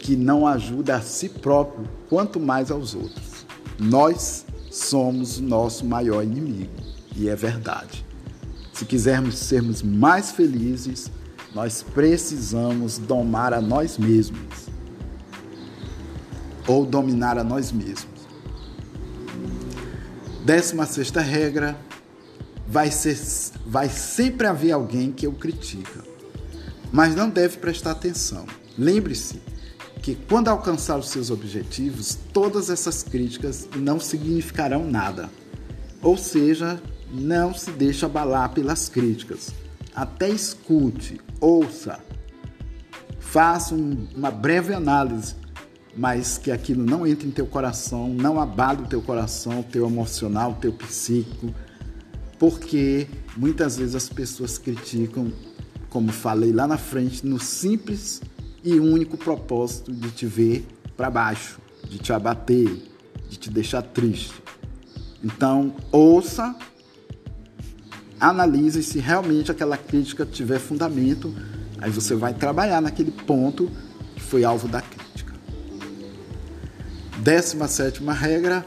que 0.00 0.16
não 0.16 0.46
ajuda 0.46 0.96
a 0.96 1.02
si 1.02 1.28
próprio, 1.28 1.86
quanto 2.08 2.40
mais 2.40 2.70
aos 2.70 2.94
outros. 2.94 3.44
Nós 3.78 4.46
somos 4.70 5.36
o 5.36 5.42
nosso 5.42 5.84
maior 5.84 6.22
inimigo, 6.22 6.72
e 7.14 7.28
é 7.28 7.36
verdade. 7.36 8.02
Se 8.72 8.86
quisermos 8.86 9.36
sermos 9.36 9.82
mais 9.82 10.32
felizes, 10.32 11.10
nós 11.56 11.82
precisamos 11.82 12.98
domar 12.98 13.54
a 13.54 13.60
nós 13.60 13.96
mesmos 13.96 14.68
ou 16.68 16.84
dominar 16.84 17.38
a 17.38 17.42
nós 17.42 17.72
mesmos. 17.72 18.28
Décima 20.44 20.84
sexta 20.84 21.20
regra, 21.20 21.76
vai, 22.68 22.90
ser, 22.90 23.18
vai 23.66 23.88
sempre 23.88 24.46
haver 24.46 24.72
alguém 24.72 25.10
que 25.10 25.26
o 25.26 25.32
critica 25.32 26.04
mas 26.92 27.14
não 27.14 27.28
deve 27.28 27.58
prestar 27.58 27.92
atenção. 27.92 28.46
Lembre-se 28.78 29.40
que 30.02 30.14
quando 30.14 30.48
alcançar 30.48 30.98
os 30.98 31.08
seus 31.08 31.30
objetivos, 31.30 32.16
todas 32.32 32.70
essas 32.70 33.02
críticas 33.02 33.68
não 33.76 33.98
significarão 33.98 34.88
nada. 34.88 35.28
Ou 36.02 36.16
seja, 36.16 36.80
não 37.10 37.52
se 37.52 37.70
deixe 37.70 38.04
abalar 38.04 38.52
pelas 38.52 38.88
críticas. 38.88 39.52
Até 39.96 40.28
escute, 40.28 41.18
ouça, 41.40 41.98
faça 43.18 43.74
um, 43.74 44.06
uma 44.14 44.30
breve 44.30 44.74
análise, 44.74 45.34
mas 45.96 46.36
que 46.36 46.50
aquilo 46.50 46.84
não 46.84 47.06
entre 47.06 47.26
em 47.26 47.30
teu 47.30 47.46
coração, 47.46 48.10
não 48.10 48.38
abale 48.38 48.82
o 48.82 48.86
teu 48.86 49.00
coração, 49.00 49.60
o 49.60 49.64
teu 49.64 49.86
emocional, 49.86 50.50
o 50.52 50.56
teu 50.56 50.72
psíquico, 50.74 51.54
porque 52.38 53.08
muitas 53.34 53.78
vezes 53.78 53.94
as 53.94 54.08
pessoas 54.10 54.58
criticam 54.58 55.32
como 55.88 56.12
falei 56.12 56.52
lá 56.52 56.66
na 56.66 56.76
frente, 56.76 57.26
no 57.26 57.40
simples 57.40 58.20
e 58.62 58.78
único 58.78 59.16
propósito 59.16 59.90
de 59.90 60.10
te 60.10 60.26
ver 60.26 60.66
para 60.94 61.08
baixo, 61.08 61.58
de 61.88 61.98
te 61.98 62.12
abater, 62.12 62.82
de 63.30 63.38
te 63.38 63.48
deixar 63.48 63.80
triste. 63.80 64.34
Então, 65.24 65.74
ouça, 65.90 66.54
analise 68.20 68.82
se 68.82 68.98
realmente 68.98 69.50
aquela 69.50 69.76
crítica 69.76 70.24
tiver 70.24 70.58
fundamento, 70.58 71.34
aí 71.78 71.90
você 71.90 72.14
vai 72.14 72.34
trabalhar 72.34 72.80
naquele 72.80 73.10
ponto 73.10 73.70
que 74.14 74.22
foi 74.22 74.44
alvo 74.44 74.68
da 74.68 74.80
crítica. 74.80 75.34
Décima 77.18 77.68
sétima 77.68 78.12
regra, 78.12 78.64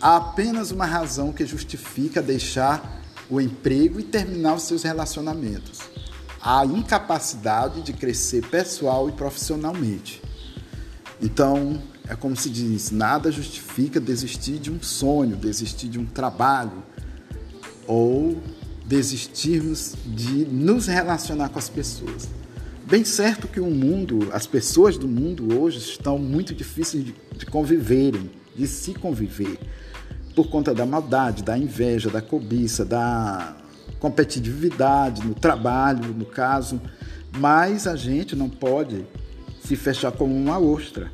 há 0.00 0.16
apenas 0.16 0.70
uma 0.70 0.86
razão 0.86 1.32
que 1.32 1.44
justifica 1.46 2.22
deixar 2.22 3.02
o 3.30 3.40
emprego 3.40 3.98
e 3.98 4.02
terminar 4.02 4.54
os 4.54 4.62
seus 4.62 4.82
relacionamentos 4.82 5.94
a 6.44 6.66
incapacidade 6.66 7.80
de 7.80 7.94
crescer 7.94 8.46
pessoal 8.48 9.08
e 9.08 9.12
profissionalmente. 9.12 10.20
Então, 11.22 11.82
é 12.06 12.14
como 12.14 12.36
se 12.36 12.50
diz: 12.50 12.90
nada 12.90 13.32
justifica 13.32 13.98
desistir 13.98 14.58
de 14.58 14.70
um 14.70 14.82
sonho, 14.82 15.36
desistir 15.36 15.88
de 15.88 15.98
um 15.98 16.04
trabalho, 16.04 16.82
ou 17.86 18.42
desistirmos 18.84 19.94
de 20.04 20.44
nos 20.46 20.86
relacionar 20.86 21.48
com 21.48 21.58
as 21.58 21.68
pessoas. 21.68 22.28
Bem 22.86 23.04
certo 23.04 23.48
que 23.48 23.60
o 23.60 23.70
mundo, 23.70 24.28
as 24.32 24.46
pessoas 24.46 24.98
do 24.98 25.08
mundo 25.08 25.58
hoje 25.58 25.78
estão 25.78 26.18
muito 26.18 26.54
difíceis 26.54 27.04
de, 27.04 27.14
de 27.36 27.46
conviverem, 27.46 28.30
de 28.54 28.66
se 28.66 28.92
conviver, 28.92 29.58
por 30.34 30.48
conta 30.48 30.74
da 30.74 30.84
maldade, 30.84 31.42
da 31.42 31.56
inveja, 31.56 32.10
da 32.10 32.20
cobiça, 32.20 32.84
da 32.84 33.56
competitividade 33.98 35.26
no 35.26 35.34
trabalho, 35.34 36.12
no 36.12 36.26
caso, 36.26 36.80
mas 37.38 37.86
a 37.86 37.96
gente 37.96 38.36
não 38.36 38.50
pode 38.50 39.06
se 39.64 39.76
fechar 39.76 40.12
como 40.12 40.36
uma 40.36 40.58
ostra. 40.58 41.10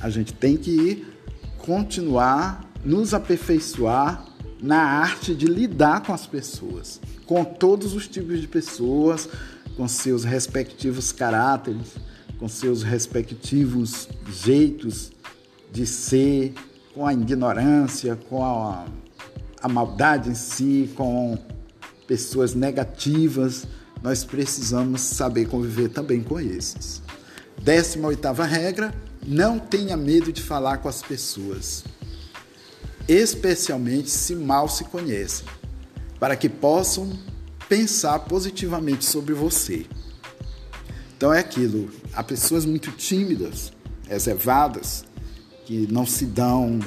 A 0.00 0.08
gente 0.08 0.32
tem 0.32 0.56
que 0.56 1.04
continuar 1.58 2.72
nos 2.84 3.12
aperfeiçoar 3.12 4.24
na 4.62 4.80
arte 4.80 5.34
de 5.34 5.46
lidar 5.46 6.02
com 6.02 6.12
as 6.12 6.26
pessoas, 6.26 7.00
com 7.26 7.44
todos 7.44 7.94
os 7.94 8.06
tipos 8.06 8.40
de 8.40 8.46
pessoas, 8.46 9.28
com 9.76 9.88
seus 9.88 10.22
respectivos 10.22 11.10
caráteres, 11.10 11.96
com 12.38 12.48
seus 12.48 12.82
respectivos 12.82 14.08
jeitos 14.30 15.10
de 15.72 15.84
ser, 15.84 16.54
com 16.94 17.06
a 17.06 17.12
ignorância, 17.12 18.16
com 18.28 18.44
a, 18.44 18.84
a 19.60 19.68
maldade 19.68 20.30
em 20.30 20.34
si, 20.34 20.90
com 20.94 21.36
pessoas 22.06 22.54
negativas, 22.54 23.66
nós 24.02 24.24
precisamos 24.24 25.00
saber 25.00 25.46
conviver 25.46 25.88
também 25.88 26.22
com 26.22 26.38
esses. 26.38 27.02
Décima 27.62 28.08
oitava 28.08 28.44
regra, 28.44 28.92
não 29.26 29.58
tenha 29.58 29.96
medo 29.96 30.32
de 30.32 30.42
falar 30.42 30.78
com 30.78 30.88
as 30.88 31.00
pessoas, 31.00 31.84
especialmente 33.08 34.10
se 34.10 34.34
mal 34.34 34.68
se 34.68 34.84
conhecem, 34.84 35.46
para 36.18 36.36
que 36.36 36.48
possam 36.48 37.10
pensar 37.68 38.18
positivamente 38.20 39.04
sobre 39.04 39.34
você. 39.34 39.86
Então 41.16 41.32
é 41.32 41.38
aquilo, 41.38 41.90
há 42.12 42.22
pessoas 42.22 42.64
muito 42.64 42.90
tímidas, 42.92 43.72
reservadas, 44.08 45.04
que 45.64 45.86
não 45.90 46.04
se 46.04 46.26
dão 46.26 46.80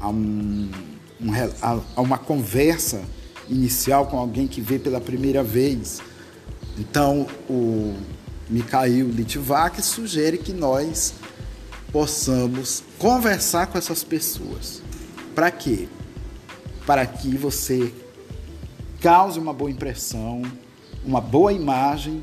a 0.00 0.08
um, 0.08 0.70
a 1.94 2.00
uma 2.00 2.18
conversa 2.18 3.02
inicial 3.48 4.06
com 4.06 4.18
alguém 4.18 4.46
que 4.46 4.60
vê 4.60 4.78
pela 4.78 5.00
primeira 5.00 5.42
vez. 5.42 6.00
Então, 6.78 7.26
o 7.48 7.94
Mikhail 8.48 9.08
Litvak 9.08 9.82
sugere 9.82 10.38
que 10.38 10.52
nós 10.52 11.14
possamos 11.92 12.82
conversar 12.98 13.66
com 13.66 13.76
essas 13.76 14.02
pessoas. 14.02 14.82
Para 15.34 15.50
quê? 15.50 15.88
Para 16.86 17.06
que 17.06 17.36
você 17.36 17.92
cause 19.00 19.38
uma 19.38 19.52
boa 19.52 19.70
impressão, 19.70 20.42
uma 21.04 21.20
boa 21.20 21.52
imagem 21.52 22.22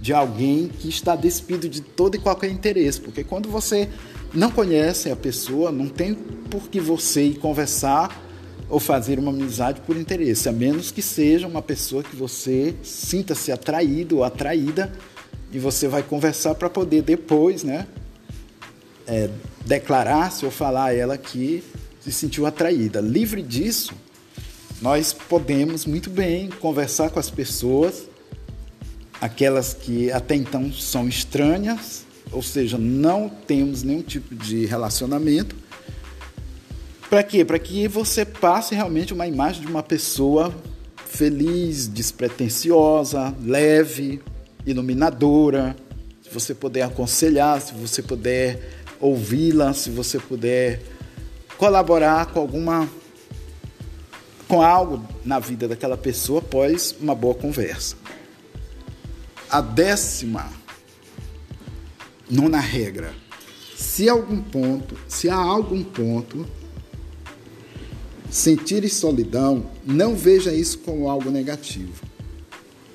de 0.00 0.12
alguém 0.12 0.68
que 0.68 0.88
está 0.88 1.16
despido 1.16 1.68
de 1.68 1.80
todo 1.80 2.14
e 2.14 2.18
qualquer 2.18 2.50
interesse, 2.50 3.00
porque 3.00 3.24
quando 3.24 3.48
você 3.48 3.88
não 4.32 4.50
conhece 4.50 5.10
a 5.10 5.16
pessoa, 5.16 5.72
não 5.72 5.88
tem 5.88 6.14
por 6.14 6.68
que 6.68 6.78
você 6.78 7.24
ir 7.24 7.38
conversar 7.38 8.22
ou 8.68 8.80
fazer 8.80 9.18
uma 9.18 9.30
amizade 9.30 9.80
por 9.80 9.96
interesse, 9.96 10.48
a 10.48 10.52
menos 10.52 10.90
que 10.90 11.02
seja 11.02 11.46
uma 11.46 11.62
pessoa 11.62 12.02
que 12.02 12.16
você 12.16 12.74
sinta-se 12.82 13.52
atraído 13.52 14.18
ou 14.18 14.24
atraída 14.24 14.92
e 15.52 15.58
você 15.58 15.86
vai 15.88 16.02
conversar 16.02 16.54
para 16.54 16.68
poder 16.68 17.02
depois, 17.02 17.62
né, 17.62 17.86
é, 19.06 19.30
declarar-se 19.64 20.44
ou 20.44 20.50
falar 20.50 20.86
a 20.86 20.94
ela 20.94 21.16
que 21.16 21.62
se 22.06 22.12
sentiu 22.12 22.46
atraída. 22.46 23.00
Livre 23.00 23.42
disso, 23.42 23.92
nós 24.80 25.12
podemos 25.12 25.84
muito 25.86 26.08
bem 26.08 26.48
conversar 26.48 27.10
com 27.10 27.18
as 27.18 27.28
pessoas, 27.28 28.08
aquelas 29.20 29.74
que 29.74 30.12
até 30.12 30.36
então 30.36 30.72
são 30.72 31.08
estranhas, 31.08 32.06
ou 32.30 32.42
seja, 32.42 32.78
não 32.78 33.28
temos 33.28 33.82
nenhum 33.82 34.02
tipo 34.02 34.36
de 34.36 34.66
relacionamento. 34.66 35.56
Para 37.10 37.24
quê? 37.24 37.44
Para 37.44 37.58
que 37.58 37.88
você 37.88 38.24
passe 38.24 38.74
realmente 38.74 39.12
uma 39.12 39.26
imagem 39.26 39.62
de 39.62 39.68
uma 39.68 39.82
pessoa 39.82 40.54
feliz, 41.04 41.88
despretensiosa, 41.88 43.34
leve, 43.42 44.20
iluminadora. 44.64 45.74
Se 46.22 46.30
você 46.30 46.54
puder 46.54 46.82
aconselhar, 46.82 47.60
se 47.60 47.74
você 47.74 48.00
puder 48.00 48.84
ouvi-la, 49.00 49.72
se 49.72 49.90
você 49.90 50.18
puder 50.18 50.95
colaborar 51.56 52.26
com 52.26 52.40
alguma 52.40 52.88
com 54.48 54.62
algo 54.62 55.04
na 55.24 55.38
vida 55.40 55.66
daquela 55.66 55.96
pessoa 55.96 56.38
após 56.38 56.94
uma 57.00 57.14
boa 57.14 57.34
conversa. 57.34 57.96
A 59.50 59.60
décima 59.60 60.48
nona 62.30 62.60
regra. 62.60 63.12
Se 63.76 64.08
algum 64.08 64.40
ponto, 64.40 64.96
se 65.08 65.28
há 65.28 65.36
algum 65.36 65.82
ponto 65.82 66.46
sentir 68.30 68.88
solidão, 68.88 69.66
não 69.84 70.14
veja 70.14 70.52
isso 70.52 70.78
como 70.78 71.08
algo 71.08 71.30
negativo. 71.30 72.04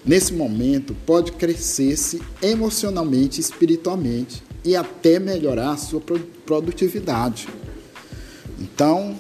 Nesse 0.06 0.34
momento, 0.34 0.96
pode 1.06 1.32
crescer-se 1.34 2.22
emocionalmente, 2.42 3.40
espiritualmente 3.40 4.44
e 4.64 4.76
até 4.76 5.20
melhorar 5.20 5.72
a 5.72 5.78
sua 5.78 6.02
produtividade. 6.46 7.48
Então, 8.82 9.16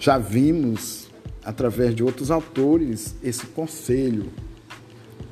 já 0.00 0.16
vimos 0.16 1.06
através 1.44 1.94
de 1.94 2.02
outros 2.02 2.30
autores 2.30 3.14
esse 3.22 3.44
conselho. 3.48 4.32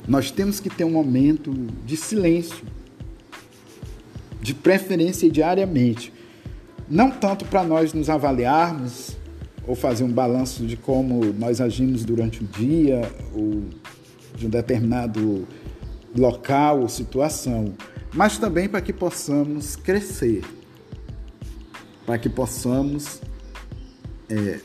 Nós 0.07 0.31
temos 0.31 0.61
que 0.61 0.68
ter 0.68 0.85
um 0.85 0.90
momento 0.90 1.51
de 1.87 1.97
silêncio 1.97 2.62
de 4.42 4.53
preferência 4.53 5.31
diariamente. 5.31 6.12
Não 6.87 7.11
tanto 7.11 7.47
para 7.47 7.64
nós 7.64 7.94
nos 7.94 8.11
avaliarmos 8.11 9.16
ou 9.66 9.75
fazer 9.75 10.05
um 10.05 10.12
balanço 10.12 10.66
de 10.66 10.77
como 10.77 11.25
nós 11.38 11.62
agimos 11.62 12.05
durante 12.05 12.44
o 12.44 12.47
dia 12.47 13.01
ou 13.35 13.62
de 14.37 14.47
um 14.47 14.51
determinado 14.51 15.49
local 16.14 16.83
ou 16.83 16.88
situação, 16.90 17.73
mas 18.12 18.37
também 18.37 18.68
para 18.68 18.83
que 18.83 18.92
possamos 18.92 19.75
crescer, 19.75 20.42
para 22.05 22.19
que 22.19 22.29
possamos 22.29 23.21
é, 24.29 24.61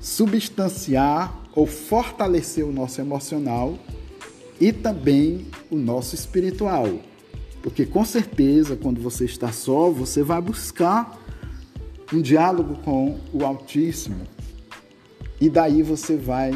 substanciar 0.00 1.40
ou 1.54 1.66
fortalecer 1.66 2.64
o 2.64 2.72
nosso 2.72 3.00
emocional 3.00 3.78
e 4.60 4.72
também 4.72 5.46
o 5.70 5.76
nosso 5.76 6.14
espiritual. 6.14 6.88
Porque 7.62 7.86
com 7.86 8.04
certeza, 8.04 8.76
quando 8.76 9.00
você 9.00 9.24
está 9.24 9.52
só, 9.52 9.90
você 9.90 10.22
vai 10.22 10.40
buscar 10.40 11.20
um 12.12 12.20
diálogo 12.20 12.76
com 12.82 13.18
o 13.32 13.44
Altíssimo. 13.44 14.26
E 15.40 15.48
daí 15.48 15.82
você 15.82 16.16
vai 16.16 16.52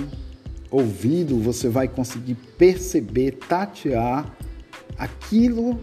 ouvindo, 0.71 1.41
você 1.41 1.69
vai 1.69 1.89
conseguir 1.89 2.35
perceber, 2.59 3.33
tatear 3.49 4.37
aquilo 4.99 5.79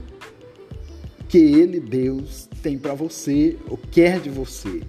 que 1.28 1.38
ele, 1.38 1.80
Deus, 1.80 2.50
tem 2.64 2.78
para 2.78 2.94
você 2.94 3.58
ou 3.70 3.78
quer 3.78 4.20
de 4.20 4.30
você. 4.30 4.82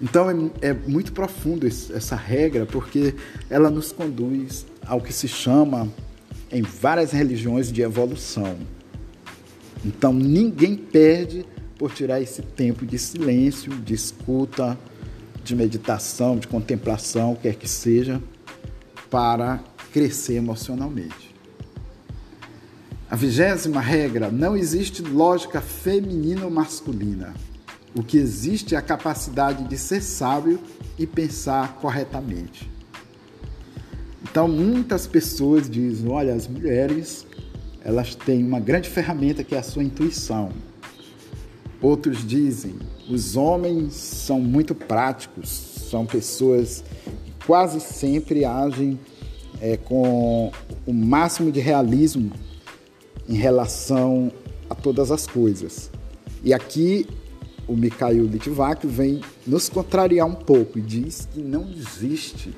Então 0.00 0.30
é, 0.30 0.68
é 0.68 0.72
muito 0.72 1.12
profundo 1.12 1.66
esse, 1.66 1.92
essa 1.92 2.16
regra, 2.16 2.64
porque 2.64 3.14
ela 3.50 3.68
nos 3.68 3.92
conduz 3.92 4.64
ao 4.86 5.00
que 5.00 5.12
se 5.12 5.28
chama 5.28 5.92
em 6.50 6.62
várias 6.62 7.10
religiões 7.10 7.70
de 7.70 7.82
evolução. 7.82 8.56
Então 9.84 10.12
ninguém 10.12 10.76
perde 10.76 11.44
por 11.76 11.92
tirar 11.92 12.20
esse 12.20 12.40
tempo 12.40 12.86
de 12.86 12.98
silêncio, 12.98 13.72
de 13.72 13.92
escuta, 13.92 14.78
de 15.42 15.56
meditação, 15.56 16.38
de 16.38 16.46
contemplação, 16.46 17.34
quer 17.34 17.54
que 17.56 17.68
seja, 17.68 18.22
para 19.10 19.62
crescer 19.92 20.34
emocionalmente. 20.34 21.29
A 23.10 23.16
vigésima 23.16 23.80
regra: 23.80 24.30
não 24.30 24.56
existe 24.56 25.02
lógica 25.02 25.60
feminina 25.60 26.44
ou 26.44 26.50
masculina. 26.50 27.34
O 27.92 28.04
que 28.04 28.16
existe 28.16 28.76
é 28.76 28.78
a 28.78 28.82
capacidade 28.82 29.64
de 29.64 29.76
ser 29.76 30.00
sábio 30.00 30.60
e 30.96 31.04
pensar 31.08 31.74
corretamente. 31.80 32.70
Então, 34.22 34.46
muitas 34.46 35.08
pessoas 35.08 35.68
dizem: 35.68 36.08
olha, 36.08 36.32
as 36.32 36.46
mulheres 36.46 37.26
elas 37.82 38.14
têm 38.14 38.44
uma 38.44 38.60
grande 38.60 38.88
ferramenta 38.88 39.42
que 39.42 39.56
é 39.56 39.58
a 39.58 39.62
sua 39.62 39.82
intuição. 39.82 40.50
Outros 41.82 42.24
dizem: 42.24 42.76
os 43.08 43.36
homens 43.36 43.94
são 43.94 44.40
muito 44.40 44.72
práticos, 44.72 45.48
são 45.90 46.06
pessoas 46.06 46.84
que 47.24 47.44
quase 47.44 47.80
sempre 47.80 48.44
agem 48.44 49.00
é, 49.60 49.76
com 49.76 50.52
o 50.86 50.92
máximo 50.92 51.50
de 51.50 51.58
realismo 51.58 52.30
em 53.30 53.34
relação 53.34 54.32
a 54.68 54.74
todas 54.74 55.12
as 55.12 55.26
coisas. 55.26 55.88
E 56.42 56.52
aqui 56.52 57.06
o 57.68 57.76
Mikhail 57.76 58.24
Litvak 58.24 58.84
vem 58.84 59.20
nos 59.46 59.68
contrariar 59.68 60.26
um 60.26 60.34
pouco 60.34 60.80
e 60.80 60.82
diz 60.82 61.28
que 61.32 61.40
não 61.40 61.70
existe 61.70 62.52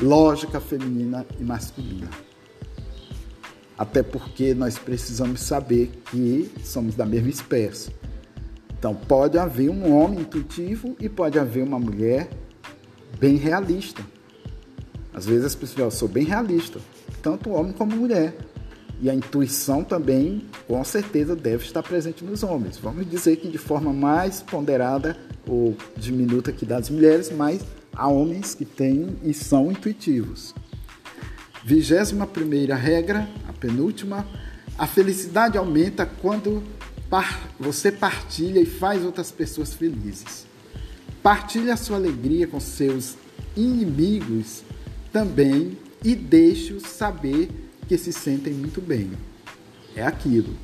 lógica 0.00 0.58
feminina 0.60 1.24
e 1.38 1.44
masculina. 1.44 2.10
Até 3.78 4.02
porque 4.02 4.52
nós 4.52 4.76
precisamos 4.76 5.40
saber 5.40 5.92
que 6.10 6.50
somos 6.64 6.96
da 6.96 7.06
mesma 7.06 7.30
espécie. 7.30 7.90
Então, 8.76 8.94
pode 8.96 9.38
haver 9.38 9.70
um 9.70 9.94
homem 9.94 10.20
intuitivo 10.20 10.96
e 10.98 11.08
pode 11.08 11.38
haver 11.38 11.62
uma 11.62 11.78
mulher 11.78 12.28
bem 13.20 13.36
realista. 13.36 14.04
Às 15.14 15.26
vezes 15.26 15.44
as 15.44 15.54
pessoas 15.54 15.74
falam, 15.74 15.86
eu 15.86 15.90
sou 15.92 16.08
bem 16.08 16.24
realista, 16.24 16.80
tanto 17.22 17.50
homem 17.50 17.72
como 17.72 17.94
mulher. 17.94 18.34
E 19.02 19.10
a 19.10 19.14
intuição 19.14 19.82
também, 19.82 20.46
com 20.68 20.82
certeza, 20.84 21.34
deve 21.34 21.64
estar 21.64 21.82
presente 21.82 22.24
nos 22.24 22.44
homens. 22.44 22.78
Vamos 22.78 23.10
dizer 23.10 23.34
que 23.34 23.48
de 23.48 23.58
forma 23.58 23.92
mais 23.92 24.40
ponderada 24.40 25.18
ou 25.44 25.76
diminuta 25.96 26.52
que 26.52 26.64
das 26.64 26.88
mulheres, 26.88 27.28
mas 27.32 27.62
há 27.92 28.06
homens 28.06 28.54
que 28.54 28.64
têm 28.64 29.16
e 29.24 29.34
são 29.34 29.72
intuitivos. 29.72 30.54
Vigésima 31.64 32.28
primeira 32.28 32.76
regra, 32.76 33.28
a 33.48 33.52
penúltima, 33.52 34.24
a 34.78 34.86
felicidade 34.86 35.58
aumenta 35.58 36.06
quando 36.06 36.62
você 37.58 37.90
partilha 37.90 38.60
e 38.60 38.66
faz 38.66 39.04
outras 39.04 39.32
pessoas 39.32 39.74
felizes. 39.74 40.46
Partilhe 41.24 41.72
a 41.72 41.76
sua 41.76 41.96
alegria 41.96 42.46
com 42.46 42.60
seus 42.60 43.16
inimigos 43.56 44.62
também 45.12 45.76
e 46.04 46.14
deixe-os 46.14 46.84
saber 46.84 47.50
que 47.86 47.96
se 47.98 48.12
sentem 48.12 48.52
muito 48.52 48.80
bem. 48.80 49.12
É 49.94 50.04
aquilo. 50.04 50.54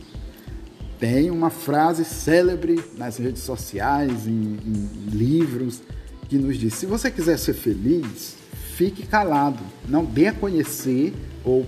Tem 0.98 1.30
uma 1.30 1.50
frase 1.50 2.04
célebre 2.04 2.82
nas 2.96 3.18
redes 3.18 3.42
sociais, 3.42 4.26
em, 4.26 4.58
em 4.64 5.10
livros, 5.10 5.80
que 6.28 6.36
nos 6.36 6.56
diz: 6.58 6.74
se 6.74 6.86
você 6.86 7.10
quiser 7.10 7.38
ser 7.38 7.54
feliz, 7.54 8.36
fique 8.74 9.06
calado, 9.06 9.62
não 9.88 10.04
dê 10.04 10.28
a 10.28 10.32
conhecer 10.32 11.14
ou 11.44 11.66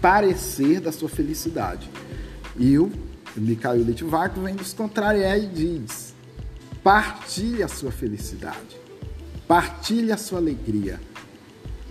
parecer 0.00 0.80
da 0.80 0.92
sua 0.92 1.08
felicidade. 1.08 1.88
E 2.58 2.78
o 2.78 2.90
Mikhail 3.36 3.82
Litvak 3.82 4.38
vem 4.38 4.54
nos 4.54 4.72
contrariar 4.72 5.38
e 5.38 5.46
diz: 5.46 6.14
Partilhe 6.82 7.62
a 7.62 7.68
sua 7.68 7.90
felicidade. 7.90 8.76
Partilhe 9.46 10.12
a 10.12 10.16
sua 10.16 10.38
alegria. 10.38 11.00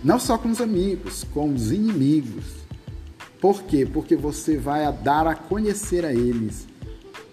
Não 0.04 0.18
só 0.18 0.36
com 0.36 0.50
os 0.50 0.60
amigos, 0.60 1.24
com 1.32 1.54
os 1.54 1.72
inimigos. 1.72 2.44
Por 3.40 3.62
quê? 3.62 3.88
Porque 3.90 4.14
você 4.14 4.58
vai 4.58 4.90
dar 4.92 5.26
a 5.26 5.34
conhecer 5.34 6.04
a 6.04 6.12
eles 6.12 6.68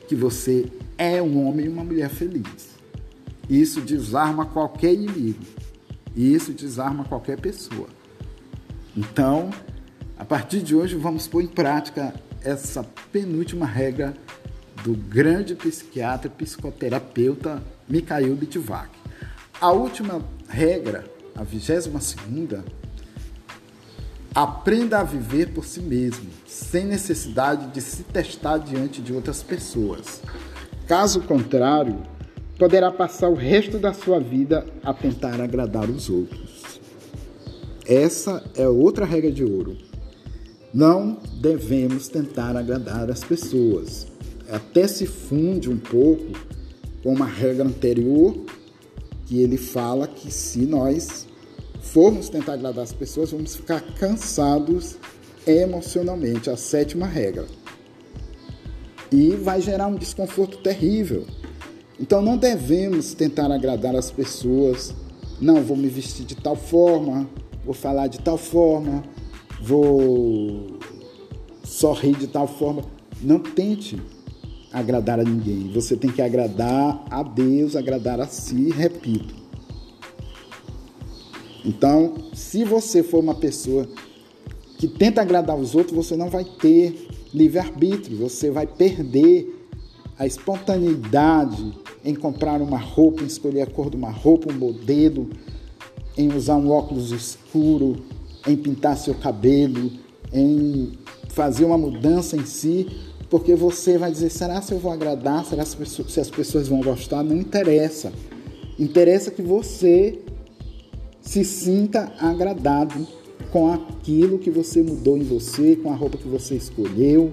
que 0.08 0.16
você 0.16 0.72
é 0.98 1.22
um 1.22 1.46
homem 1.46 1.66
e 1.66 1.70
uma 1.70 1.84
mulher 1.84 2.10
feliz. 2.10 2.70
Isso 3.50 3.82
desarma 3.82 4.46
qualquer 4.46 4.94
inimigo. 4.94 5.44
Isso 6.16 6.54
desarma 6.54 7.04
qualquer 7.04 7.40
pessoa. 7.40 7.90
Então, 8.96 9.50
a 10.18 10.24
partir 10.24 10.62
de 10.62 10.74
hoje, 10.74 10.96
vamos 10.96 11.28
pôr 11.28 11.42
em 11.42 11.48
prática 11.48 12.14
essa 12.42 12.84
penúltima 13.12 13.66
regra 13.66 14.14
do 14.84 14.94
grande 14.94 15.56
psiquiatra 15.56 16.28
e 16.28 16.44
psicoterapeuta 16.44 17.62
Mikhail 17.88 18.36
Bitvak. 18.36 18.90
A 19.60 19.72
última 19.72 20.24
regra, 20.48 21.06
a 21.36 21.44
vigésima 21.44 22.00
segunda, 22.00 22.64
aprenda 24.34 25.00
a 25.00 25.04
viver 25.04 25.54
por 25.54 25.66
si 25.66 25.82
mesmo, 25.82 26.30
sem 26.48 26.86
necessidade 26.86 27.68
de 27.68 27.82
se 27.82 28.04
testar 28.04 28.58
diante 28.58 29.02
de 29.02 29.14
outras 29.14 29.44
pessoas. 29.44 30.22
Caso 30.88 31.22
contrário, 31.22 32.02
poderá 32.58 32.92
passar 32.92 33.30
o 33.30 33.34
resto 33.34 33.80
da 33.80 33.94
sua 33.94 34.20
vida 34.20 34.66
a 34.84 34.94
tentar 34.94 35.42
agradar 35.42 35.90
os 35.90 36.10
outros. 36.10 36.80
Essa 37.86 38.44
é 38.56 38.68
outra 38.68 39.06
regra 39.06 39.32
de 39.32 39.44
ouro. 39.44 39.78
Não 40.74 41.18
devemos 41.42 42.08
tentar 42.08 42.56
agradar 42.56 43.10
as 43.10 43.24
pessoas, 43.24 44.08
até 44.50 44.88
se 44.88 45.06
funde 45.06 45.70
um 45.70 45.78
pouco 45.78 46.32
com 47.04 47.14
uma 47.14 47.26
regra 47.26 47.66
anterior 47.66 48.38
que 49.32 49.42
ele 49.42 49.56
fala 49.56 50.10
que 50.10 50.30
se 50.30 50.66
nós 50.66 51.26
formos 51.80 52.28
tentar 52.28 52.56
agradar 52.56 52.84
as 52.84 52.92
pessoas, 52.92 53.32
vamos 53.32 53.56
ficar 53.56 53.80
cansados 53.96 54.98
emocionalmente, 55.48 56.50
a 56.50 56.58
sétima 56.58 57.06
regra. 57.06 57.48
E 59.10 59.30
vai 59.38 59.62
gerar 59.62 59.88
um 59.88 59.96
desconforto 59.96 60.58
terrível. 60.58 61.26
Então 61.98 62.22
não 62.22 62.36
devemos 62.36 63.14
tentar 63.14 63.50
agradar 63.54 63.96
as 63.96 64.12
pessoas. 64.12 64.94
Não, 65.40 65.64
vou 65.64 65.78
me 65.78 65.88
vestir 65.88 66.26
de 66.26 66.36
tal 66.36 66.58
forma, 66.58 67.26
vou 67.64 67.74
falar 67.74 68.08
de 68.08 68.20
tal 68.20 68.38
forma, 68.38 69.02
vou 69.62 70.78
sorrir 71.64 72.18
de 72.18 72.28
tal 72.28 72.50
forma. 72.50 72.84
Não 73.22 73.40
tente 73.40 73.98
agradar 74.72 75.20
a 75.20 75.24
ninguém. 75.24 75.72
Você 75.74 75.96
tem 75.96 76.12
que 76.12 76.22
agradar 76.22 77.06
a 77.10 77.24
Deus, 77.24 77.76
agradar 77.76 78.20
a 78.20 78.28
si, 78.28 78.70
repito. 78.70 79.36
Então, 81.64 82.16
se 82.34 82.64
você 82.64 83.04
for 83.04 83.20
uma 83.20 83.36
pessoa 83.36 83.88
que 84.78 84.88
tenta 84.88 85.22
agradar 85.22 85.56
os 85.56 85.76
outros, 85.76 85.96
você 85.96 86.16
não 86.16 86.30
vai 86.30 86.44
ter 86.44 87.08
livre-arbítrio, 87.34 88.18
você 88.18 88.50
vai 88.50 88.66
perder 88.66 89.68
a 90.18 90.26
espontaneidade 90.26 91.74
em 92.04 92.16
comprar 92.16 92.62
uma 92.62 92.80
roupa, 92.80 93.24
em 93.24 93.28
escolher 93.28 93.62
a 93.62 93.68
cor 93.68 93.90
de 93.90 93.96
uma 93.96 94.10
roupa, 94.10 94.52
um 94.52 94.58
modelo, 94.58 95.30
em 96.18 96.34
usar 96.36 96.56
um 96.56 96.70
óculos 96.70 97.12
escuro, 97.12 97.98
em 98.48 98.56
pintar 98.56 98.98
seu 98.98 99.14
cabelo, 99.14 99.92
em 100.34 100.94
fazer 101.30 101.66
uma 101.66 101.78
mudança 101.78 102.36
em 102.36 102.46
si, 102.46 102.88
porque 103.32 103.56
você 103.56 103.98
vai 103.98 104.12
dizer: 104.12 104.30
será 104.30 104.62
se 104.62 104.74
eu 104.74 104.78
vou 104.78 104.92
agradar? 104.92 105.46
Será 105.46 105.64
se 105.66 106.20
as 106.20 106.30
pessoas 106.30 106.68
vão 106.68 106.82
gostar? 106.82 107.24
Não 107.24 107.38
interessa. 107.38 108.12
Interessa 108.78 109.32
que 109.32 109.42
você 109.42 110.20
se 111.22 111.46
sinta 111.46 112.12
agradado 112.20 113.08
com 113.50 113.72
aquilo 113.72 114.38
que 114.38 114.52
você 114.52 114.82
mudou 114.84 115.18
em 115.18 115.24
você, 115.24 115.78
com 115.78 115.92
a 115.92 115.96
roupa 115.96 116.18
que 116.18 116.28
você 116.28 116.56
escolheu, 116.56 117.32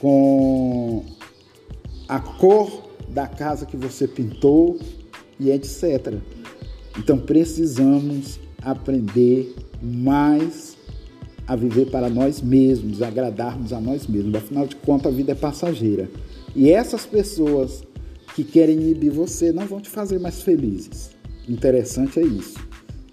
com 0.00 1.04
a 2.08 2.18
cor 2.18 2.88
da 3.08 3.26
casa 3.26 3.66
que 3.66 3.76
você 3.76 4.08
pintou 4.08 4.78
e 5.38 5.50
etc. 5.50 6.14
Então 6.98 7.18
precisamos 7.18 8.40
aprender 8.62 9.54
mais 9.82 10.73
a 11.46 11.54
viver 11.54 11.90
para 11.90 12.08
nós 12.08 12.40
mesmos, 12.40 13.02
agradarmos 13.02 13.72
a 13.72 13.80
nós 13.80 14.06
mesmos. 14.06 14.34
Afinal 14.34 14.66
de 14.66 14.76
contas, 14.76 15.12
a 15.12 15.16
vida 15.16 15.32
é 15.32 15.34
passageira. 15.34 16.10
E 16.54 16.70
essas 16.70 17.04
pessoas 17.04 17.82
que 18.34 18.44
querem 18.44 18.76
inibir 18.76 19.12
você 19.12 19.52
não 19.52 19.66
vão 19.66 19.80
te 19.80 19.88
fazer 19.88 20.18
mais 20.18 20.42
felizes. 20.42 21.10
Interessante 21.48 22.18
é 22.18 22.22
isso, 22.24 22.58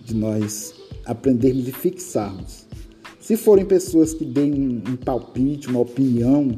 de 0.04 0.16
nós 0.16 0.74
aprendermos 1.06 1.68
e 1.68 1.72
fixarmos. 1.72 2.66
Se 3.20 3.36
forem 3.36 3.66
pessoas 3.66 4.14
que 4.14 4.26
deem 4.26 4.82
um 4.88 4.96
palpite, 4.96 5.68
uma 5.68 5.80
opinião, 5.80 6.58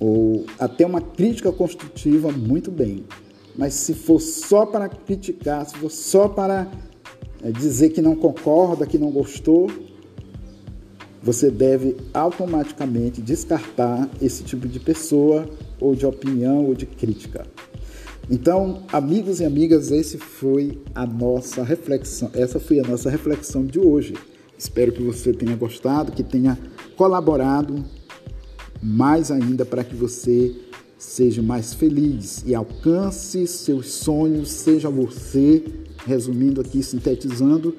ou 0.00 0.46
até 0.58 0.86
uma 0.86 1.00
crítica 1.00 1.52
construtiva, 1.52 2.30
muito 2.30 2.70
bem. 2.70 3.04
Mas 3.56 3.74
se 3.74 3.94
for 3.94 4.20
só 4.20 4.64
para 4.64 4.88
criticar, 4.88 5.66
se 5.66 5.76
for 5.76 5.90
só 5.90 6.28
para 6.28 6.70
é, 7.42 7.50
dizer 7.50 7.90
que 7.90 8.00
não 8.00 8.14
concorda, 8.14 8.86
que 8.86 8.98
não 8.98 9.10
gostou, 9.10 9.68
você 11.22 11.50
deve 11.50 11.96
automaticamente 12.14 13.20
descartar 13.20 14.08
esse 14.20 14.44
tipo 14.44 14.68
de 14.68 14.78
pessoa 14.78 15.48
ou 15.80 15.94
de 15.94 16.06
opinião 16.06 16.64
ou 16.64 16.74
de 16.74 16.86
crítica. 16.86 17.46
Então, 18.30 18.82
amigos 18.92 19.40
e 19.40 19.44
amigas, 19.44 19.90
esse 19.90 20.18
foi 20.18 20.78
a 20.94 21.06
nossa 21.06 21.62
reflexão, 21.62 22.30
essa 22.34 22.60
foi 22.60 22.78
a 22.78 22.82
nossa 22.82 23.08
reflexão 23.08 23.64
de 23.64 23.78
hoje. 23.78 24.14
Espero 24.56 24.92
que 24.92 25.02
você 25.02 25.32
tenha 25.32 25.56
gostado, 25.56 26.12
que 26.12 26.22
tenha 26.22 26.58
colaborado 26.96 27.84
mais 28.82 29.30
ainda 29.30 29.64
para 29.64 29.82
que 29.82 29.94
você 29.94 30.54
seja 30.98 31.40
mais 31.40 31.72
feliz 31.72 32.42
e 32.44 32.54
alcance 32.54 33.46
seus 33.46 33.90
sonhos, 33.92 34.50
seja 34.50 34.90
você, 34.90 35.64
resumindo 36.04 36.60
aqui, 36.60 36.82
sintetizando, 36.82 37.74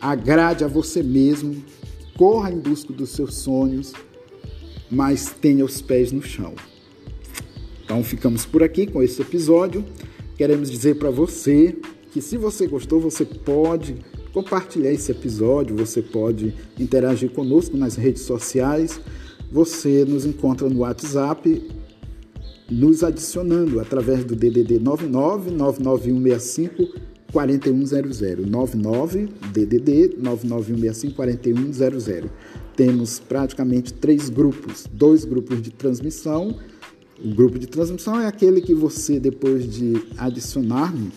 agrade 0.00 0.64
a 0.64 0.68
você 0.68 1.02
mesmo 1.02 1.56
corra 2.18 2.50
em 2.50 2.58
busca 2.58 2.92
dos 2.92 3.10
seus 3.10 3.36
sonhos, 3.36 3.92
mas 4.90 5.32
tenha 5.40 5.64
os 5.64 5.80
pés 5.80 6.10
no 6.10 6.20
chão. 6.20 6.52
Então 7.84 8.02
ficamos 8.02 8.44
por 8.44 8.62
aqui 8.62 8.86
com 8.86 9.02
esse 9.02 9.22
episódio. 9.22 9.84
Queremos 10.36 10.68
dizer 10.70 10.98
para 10.98 11.10
você 11.10 11.76
que 12.12 12.20
se 12.20 12.36
você 12.36 12.66
gostou, 12.66 13.00
você 13.00 13.24
pode 13.24 13.96
compartilhar 14.32 14.92
esse 14.92 15.12
episódio, 15.12 15.76
você 15.76 16.02
pode 16.02 16.52
interagir 16.78 17.30
conosco 17.30 17.76
nas 17.76 17.94
redes 17.94 18.22
sociais. 18.22 19.00
Você 19.50 20.04
nos 20.04 20.26
encontra 20.26 20.68
no 20.68 20.80
WhatsApp 20.80 21.62
nos 22.70 23.02
adicionando 23.02 23.80
através 23.80 24.24
do 24.24 24.36
DDD 24.36 24.78
99 24.78 25.50
99165 25.50 27.08
4100 27.32 28.46
99 28.46 29.28
DDD 29.52 30.16
99165 30.18 31.14
4100. 31.14 32.30
Temos 32.76 33.18
praticamente 33.18 33.92
três 33.92 34.28
grupos, 34.28 34.86
dois 34.92 35.24
grupos 35.24 35.60
de 35.60 35.70
transmissão. 35.70 36.56
O 37.22 37.34
grupo 37.34 37.58
de 37.58 37.66
transmissão 37.66 38.20
é 38.20 38.26
aquele 38.26 38.60
que 38.60 38.74
você 38.74 39.18
depois 39.18 39.68
de 39.68 40.00
adicionar-me, 40.16 41.10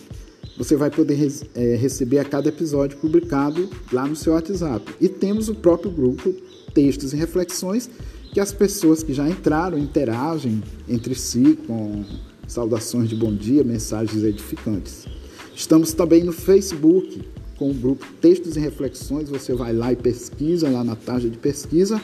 você 0.58 0.76
vai 0.76 0.90
poder 0.90 1.32
é, 1.54 1.76
receber 1.76 2.18
a 2.18 2.24
cada 2.24 2.48
episódio 2.48 2.98
publicado 2.98 3.70
lá 3.92 4.06
no 4.06 4.16
seu 4.16 4.32
WhatsApp. 4.32 4.92
E 5.00 5.08
temos 5.08 5.48
o 5.48 5.54
próprio 5.54 5.90
grupo 5.90 6.34
Textos 6.74 7.12
e 7.12 7.16
Reflexões, 7.16 7.88
que 8.32 8.40
as 8.40 8.52
pessoas 8.52 9.02
que 9.02 9.14
já 9.14 9.28
entraram 9.28 9.78
interagem 9.78 10.62
entre 10.88 11.14
si 11.14 11.58
com 11.66 12.04
saudações 12.46 13.08
de 13.08 13.14
bom 13.14 13.32
dia, 13.34 13.62
mensagens 13.62 14.24
edificantes. 14.24 15.06
Estamos 15.54 15.92
também 15.92 16.24
no 16.24 16.32
Facebook 16.32 17.22
com 17.56 17.70
o 17.70 17.74
grupo 17.74 18.06
Textos 18.20 18.56
e 18.56 18.60
Reflexões. 18.60 19.28
Você 19.28 19.54
vai 19.54 19.72
lá 19.72 19.92
e 19.92 19.96
pesquisa 19.96 20.68
lá 20.68 20.82
na 20.82 20.96
tarja 20.96 21.28
de 21.28 21.38
pesquisa 21.38 22.00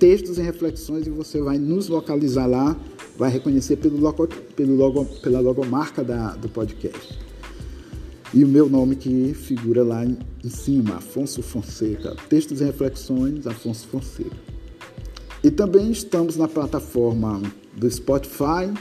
Textos 0.00 0.38
e 0.38 0.40
Reflexões 0.40 1.06
e 1.06 1.10
você 1.10 1.42
vai 1.42 1.58
nos 1.58 1.88
localizar 1.88 2.46
lá, 2.46 2.74
vai 3.18 3.30
reconhecer 3.30 3.76
pelo 3.76 3.98
logo, 3.98 4.26
pelo 4.56 4.74
logo, 4.74 5.04
pela 5.20 5.40
logomarca 5.40 6.02
da, 6.02 6.34
do 6.36 6.48
podcast. 6.48 7.18
E 8.32 8.42
o 8.42 8.48
meu 8.48 8.66
nome 8.66 8.96
que 8.96 9.34
figura 9.34 9.84
lá 9.84 10.02
em, 10.06 10.16
em 10.42 10.48
cima, 10.48 10.96
Afonso 10.96 11.42
Fonseca. 11.42 12.16
Textos 12.30 12.62
e 12.62 12.64
Reflexões, 12.64 13.46
Afonso 13.46 13.86
Fonseca. 13.88 14.36
E 15.44 15.50
também 15.50 15.90
estamos 15.90 16.34
na 16.34 16.48
plataforma 16.48 17.42
do 17.76 17.90
Spotify, 17.90 18.72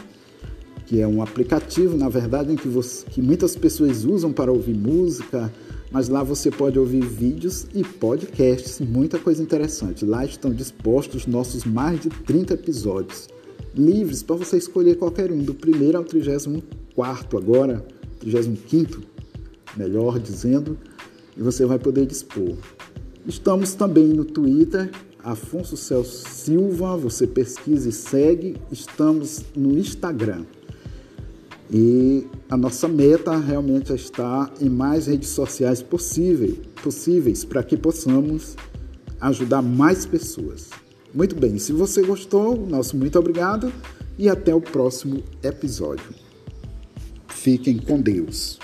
que 0.90 1.00
é 1.00 1.08
um 1.08 1.22
aplicativo, 1.22 1.96
na 1.96 2.10
verdade, 2.10 2.52
em 2.52 2.56
que, 2.56 2.68
você, 2.68 3.06
que 3.06 3.22
muitas 3.22 3.56
pessoas 3.56 4.06
usam 4.06 4.34
para 4.34 4.52
ouvir 4.52 4.74
música, 4.74 5.54
mas 5.92 6.10
lá 6.10 6.24
você 6.24 6.50
pode 6.50 6.80
ouvir 6.80 7.06
vídeos 7.06 7.68
e 7.76 7.84
podcasts, 7.84 8.80
muita 8.80 9.20
coisa 9.20 9.44
interessante. 9.44 10.04
Lá 10.04 10.26
estão 10.26 10.52
dispostos 10.52 11.28
nossos 11.28 11.64
mais 11.64 12.00
de 12.00 12.10
30 12.10 12.56
episódios, 12.56 13.30
livres 13.76 14.24
para 14.24 14.38
você 14.38 14.58
escolher 14.58 14.96
qualquer 14.98 15.32
um, 15.32 15.38
do 15.38 15.54
primeiro 15.54 15.96
ao 15.96 16.04
trigésimo 16.04 16.64
34 16.96 17.38
agora, 17.38 17.86
35 18.20 19.00
melhor 19.78 20.18
dizendo, 20.18 20.76
e 21.38 21.44
você 21.44 21.68
vai 21.68 21.78
poder 21.78 22.08
dispor. 22.08 22.56
Estamos 23.28 23.76
também 23.76 24.08
no 24.08 24.26
Twitter, 24.26 24.90
Afonso 25.24 25.78
Celso 25.78 26.28
Silva, 26.28 26.98
você 26.98 27.28
pesquisa 27.28 27.90
e 27.90 27.92
segue. 27.92 28.58
Estamos 28.72 29.46
no 29.56 29.78
Instagram. 29.78 30.46
E 31.72 32.26
a 32.50 32.58
nossa 32.58 32.88
meta 32.88 33.38
realmente 33.38 33.92
é 33.92 33.96
estar 33.96 34.52
em 34.60 34.70
mais 34.70 35.06
redes 35.06 35.30
sociais 35.30 35.82
possível, 35.84 36.58
possíveis 36.82 37.46
para 37.46 37.62
que 37.62 37.78
possamos 37.78 38.56
ajudar 39.22 39.62
mais 39.62 40.06
pessoas. 40.06 40.70
Muito 41.14 41.36
bem, 41.36 41.60
se 41.60 41.72
você 41.72 42.02
gostou, 42.02 42.56
nosso 42.68 42.98
muito 42.98 43.18
obrigado 43.20 43.72
e 44.18 44.28
até 44.28 44.54
o 44.54 44.62
próximo 44.62 45.24
episódio. 45.44 46.14
Fiquem 47.28 47.78
com 47.78 48.02
Deus. 48.02 48.60